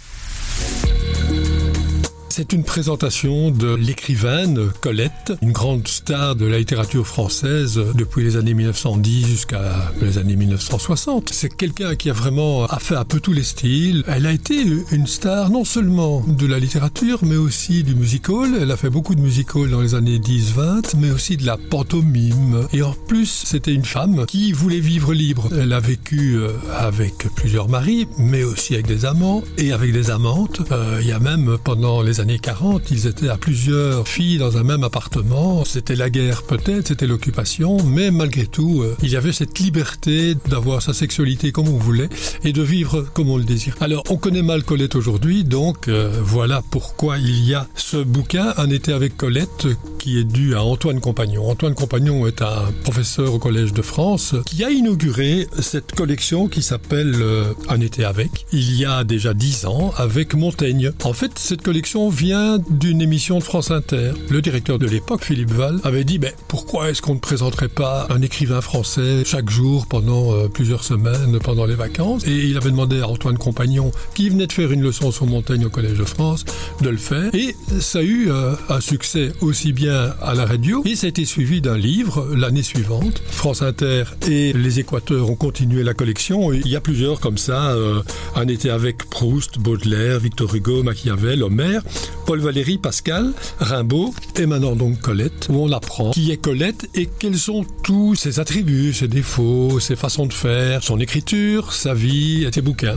C'est 2.37 2.53
une 2.53 2.65
présentation 2.65 3.53
de 3.53 3.77
l'écrivaine 3.77 4.69
Colette, 4.81 5.35
une 5.41 5.53
grande 5.53 5.87
star 5.87 6.35
de 6.35 6.45
la 6.45 6.59
littérature 6.59 7.07
française 7.07 7.81
depuis 7.95 8.25
les 8.25 8.37
années 8.37 8.55
1910 8.55 9.25
jusqu'à 9.25 9.93
les 10.03 10.19
années 10.19 10.35
1960. 10.35 11.31
C'est 11.33 11.57
quelqu'un 11.57 11.95
qui 11.95 12.11
a 12.11 12.13
vraiment 12.13 12.65
a 12.65 12.81
fait 12.81 12.97
un 12.97 13.05
peu 13.05 13.21
tous 13.21 13.33
les 13.33 13.45
styles. 13.45 14.03
Elle 14.09 14.27
a 14.27 14.33
été 14.33 14.57
une 14.91 15.07
star 15.07 15.49
non 15.51 15.65
seulement 15.65 16.25
de 16.27 16.47
la 16.47 16.59
littérature 16.59 17.21
mais 17.23 17.37
aussi 17.37 17.85
du 17.85 17.95
musical. 17.95 18.59
Elle 18.61 18.73
a 18.73 18.77
fait 18.77 18.91
beaucoup 18.91 19.15
de 19.15 19.21
musical 19.21 19.71
dans 19.71 19.81
les 19.81 19.95
années 19.95 20.19
10-20 20.19 20.97
mais 20.97 21.13
aussi 21.13 21.37
de 21.37 21.47
la 21.47 21.57
pantomime. 21.57 22.67
Et 22.73 22.83
en 22.83 22.97
plus, 23.07 23.31
c'était 23.31 23.75
une 23.75 23.85
femme 23.85 24.27
qui 24.27 24.51
voulait 24.51 24.81
vivre 24.81 25.15
libre. 25.15 25.51
Elle 25.57 25.73
a 25.73 25.79
vécu 25.79 26.41
avec 26.77 27.29
plusieurs 27.37 27.69
maris 27.69 28.09
mais 28.19 28.43
aussi 28.43 28.75
avec 28.75 28.89
des 28.89 29.05
amants 29.05 29.45
et 29.57 29.71
avec 29.71 29.93
des 29.93 30.11
amantes. 30.11 30.63
Euh, 30.73 30.99
il 31.01 31.07
y 31.07 31.13
a 31.13 31.21
même 31.21 31.59
pendant 31.63 32.03
les 32.03 32.19
années 32.19 32.24
années 32.25 32.39
40, 32.39 32.91
ils 32.91 33.07
étaient 33.07 33.29
à 33.29 33.37
plusieurs 33.37 34.09
filles 34.09 34.39
dans 34.39 34.57
un 34.57 34.63
même 34.63 34.83
appartement. 34.83 35.63
C'était 35.67 35.95
la 35.95 36.09
guerre 36.09 36.43
peut-être, 36.43 36.89
c'était 36.89 37.07
l'occupation, 37.07 37.77
mais 37.85 38.11
malgré 38.11 38.47
tout, 38.47 38.81
euh, 38.81 38.97
il 39.03 39.11
y 39.11 39.17
avait 39.17 39.33
cette 39.33 39.59
liberté 39.59 40.35
d'avoir 40.49 40.81
sa 40.81 40.95
sexualité 40.95 41.53
comme 41.53 41.69
on 41.69 41.77
voulait 41.77 42.09
et 42.43 42.55
de 42.55 42.63
vivre 42.63 43.03
comme 43.13 43.29
on 43.29 43.37
le 43.37 43.45
désire. 43.45 43.77
Alors, 43.81 44.05
on 44.09 44.17
connaît 44.17 44.41
mal 44.41 44.63
Colette 44.63 44.95
aujourd'hui, 44.95 45.45
donc 45.45 45.89
euh, 45.89 46.11
voilà 46.23 46.63
pourquoi 46.71 47.19
il 47.19 47.45
y 47.45 47.53
a 47.53 47.67
ce 47.77 47.99
bouquin, 47.99 48.55
Un 48.57 48.71
été 48.71 48.95
avec 48.95 49.19
Colette, 49.19 49.67
qui 49.99 50.19
est 50.19 50.25
dû 50.25 50.55
à 50.55 50.63
Antoine 50.63 51.01
Compagnon. 51.01 51.51
Antoine 51.51 51.75
Compagnon 51.75 52.27
est 52.27 52.41
un 52.41 52.73
professeur 52.85 53.35
au 53.35 53.39
Collège 53.39 53.75
de 53.75 53.83
France 53.83 54.35
qui 54.47 54.65
a 54.65 54.71
inauguré 54.71 55.47
cette 55.61 55.93
collection 55.93 56.49
qui 56.49 56.63
s'appelle 56.63 57.17
euh, 57.21 57.53
Un 57.69 57.83
été 57.83 58.03
avec, 58.03 58.47
il 58.51 58.75
y 58.77 58.87
a 58.87 59.05
déjà 59.05 59.35
dix 59.35 59.67
ans, 59.67 59.93
avec 59.99 60.33
Montaigne. 60.33 60.93
En 61.03 61.13
fait, 61.13 61.33
cette 61.39 61.61
collection 61.61 62.14
vient 62.15 62.59
d'une 62.71 63.03
émission 63.03 63.39
de 63.39 63.43
France 63.43 63.71
Inter. 63.71 64.13
Le 64.31 64.41
directeur 64.41 64.79
de 64.79 64.87
l'époque, 64.87 65.25
Philippe 65.25 65.51
Val, 65.51 65.81
avait 65.83 66.05
dit 66.05 66.19
ben, 66.19 66.33
pourquoi 66.49 66.89
est-ce 66.91 67.03
qu'on 67.03 67.15
ne 67.15 67.19
présenterait 67.19 67.69
pas 67.69 68.07
un 68.09 68.23
écrivain 68.23 68.61
français 68.61 69.25
chaque 69.25 69.51
jour 69.51 69.87
pendant 69.87 70.33
euh, 70.33 70.49
plusieurs 70.49 70.85
semaines, 70.85 71.39
pendant 71.43 71.67
les 71.67 71.75
vacances? 71.75 72.25
Et 72.27 72.47
il 72.47 72.57
avait 72.57 72.71
demandé 72.71 73.01
à 73.01 73.09
Antoine 73.09 73.37
Compagnon, 73.37 73.91
qui 74.15 74.29
venait 74.29 74.47
de 74.47 74.53
faire 74.53 74.71
une 74.71 74.83
leçon 74.83 75.11
sur 75.11 75.27
Montaigne 75.27 75.67
au 75.67 75.71
Collège 75.71 75.99
de 75.99 76.05
France, 76.05 76.45
de 76.81 76.89
le 76.89 76.97
faire. 76.97 77.35
Et 77.35 77.57
ça 77.81 77.99
a 77.99 78.03
eu 78.03 78.31
euh, 78.31 78.55
un 78.69 78.81
succès 78.81 79.33
aussi 79.41 79.73
bien 79.73 80.15
à 80.23 80.35
la 80.35 80.47
radio, 80.47 80.83
et 80.85 80.95
ça 80.95 81.07
a 81.07 81.09
été 81.09 81.25
suivi 81.25 81.61
d'un 81.61 81.77
livre 81.77 82.29
l'année 82.35 82.63
suivante. 82.63 83.23
France 83.27 83.63
Inter 83.63 84.05
et 84.29 84.53
les 84.53 84.79
Équateurs 84.79 85.31
ont 85.31 85.37
continué 85.37 85.83
la 85.83 85.95
collection. 85.95 86.53
Il 86.53 86.69
y 86.69 86.77
a 86.77 86.81
plusieurs 86.81 87.19
comme 87.19 87.39
ça, 87.39 87.71
euh, 87.73 88.03
un 88.37 88.47
été 88.47 88.71
avec 88.71 89.11
Proust, 89.11 89.59
Baudelaire, 89.59 90.21
Victor 90.21 90.55
Hugo, 90.55 90.83
Machiavel, 90.85 91.43
Homère. 91.43 91.83
Paul 92.27 92.41
Valéry, 92.41 92.79
Pascal, 92.79 93.33
Rimbaud 93.59 94.15
et 94.37 94.47
maintenant 94.47 94.77
donc 94.77 95.01
Colette, 95.01 95.49
où 95.51 95.57
on 95.57 95.73
apprend 95.73 96.11
qui 96.11 96.31
est 96.31 96.37
Colette 96.37 96.89
et 96.95 97.07
quels 97.07 97.39
sont 97.39 97.65
tous 97.83 98.15
ses 98.15 98.41
attributs, 98.41 98.93
ses 98.93 99.09
défauts, 99.09 99.81
ses 99.81 99.97
façons 99.97 100.27
de 100.27 100.33
faire, 100.33 100.83
son 100.83 101.01
écriture, 101.01 101.73
sa 101.73 101.95
vie 101.95 102.45
et 102.45 102.53
ses 102.53 102.63
bouquins. 102.63 102.97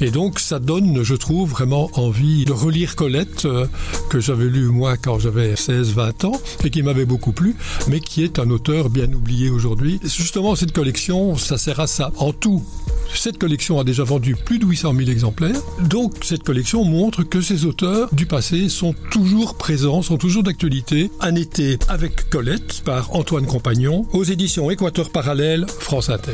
Et 0.00 0.10
donc 0.10 0.40
ça 0.40 0.58
donne, 0.58 1.02
je 1.02 1.14
trouve, 1.14 1.50
vraiment 1.50 1.90
envie 1.94 2.44
de 2.44 2.52
relire 2.52 2.96
Colette, 2.96 3.44
euh, 3.44 3.66
que 4.10 4.20
j'avais 4.20 4.46
lu 4.46 4.66
moi 4.66 4.96
quand 4.96 5.18
j'avais 5.18 5.54
16-20 5.54 6.26
ans 6.26 6.40
et 6.64 6.70
qui 6.70 6.82
m'avait 6.82 7.04
beaucoup 7.04 7.32
plu, 7.32 7.54
mais 7.88 8.00
qui 8.00 8.24
est 8.24 8.38
un 8.38 8.50
auteur 8.50 8.90
bien 8.90 9.12
oublié 9.12 9.50
aujourd'hui. 9.50 10.00
Justement, 10.02 10.56
cette 10.56 10.72
collection, 10.72 11.36
ça 11.36 11.58
sert 11.58 11.80
à 11.80 11.86
ça. 11.86 12.12
En 12.16 12.32
tout, 12.32 12.62
cette 13.14 13.38
collection 13.38 13.78
a 13.78 13.84
déjà 13.84 14.04
vendu 14.04 14.36
plus 14.36 14.58
de 14.58 14.66
800 14.66 14.94
000 14.96 15.10
exemplaires. 15.10 15.60
Donc 15.80 16.14
cette 16.22 16.42
collection 16.42 16.84
montre 16.84 17.22
que 17.22 17.40
ces 17.40 17.64
auteurs 17.64 18.12
du 18.14 18.26
passé 18.44 18.68
sont 18.68 18.94
toujours 19.10 19.54
présents, 19.54 20.02
sont 20.02 20.18
toujours 20.18 20.42
d'actualité. 20.42 21.10
Un 21.20 21.34
été 21.34 21.78
avec 21.88 22.28
Colette 22.28 22.82
par 22.84 23.14
Antoine 23.16 23.46
Compagnon 23.46 24.06
aux 24.12 24.24
éditions 24.24 24.70
Équateur 24.70 25.10
Parallèle, 25.10 25.64
France 25.78 26.10
Inter. 26.10 26.32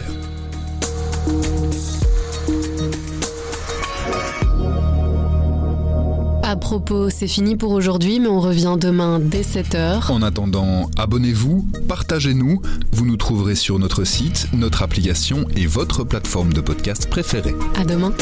À 6.43 6.57
propos, 6.57 7.11
c'est 7.11 7.29
fini 7.29 7.55
pour 7.55 7.71
aujourd'hui, 7.71 8.19
mais 8.19 8.27
on 8.27 8.41
revient 8.41 8.77
demain 8.77 9.21
dès 9.21 9.43
7h. 9.43 10.11
En 10.11 10.23
attendant, 10.23 10.91
abonnez-vous, 10.99 11.65
partagez-nous. 11.87 12.61
Vous 12.91 13.07
nous 13.07 13.17
trouverez 13.17 13.55
sur 13.55 13.79
notre 13.79 14.03
site, 14.03 14.49
notre 14.53 14.83
application 14.83 15.47
et 15.55 15.67
votre 15.67 16.03
plateforme 16.03 16.53
de 16.53 16.61
podcast 16.61 17.09
préférée. 17.09 17.55
À 17.77 17.85
demain. 17.85 18.13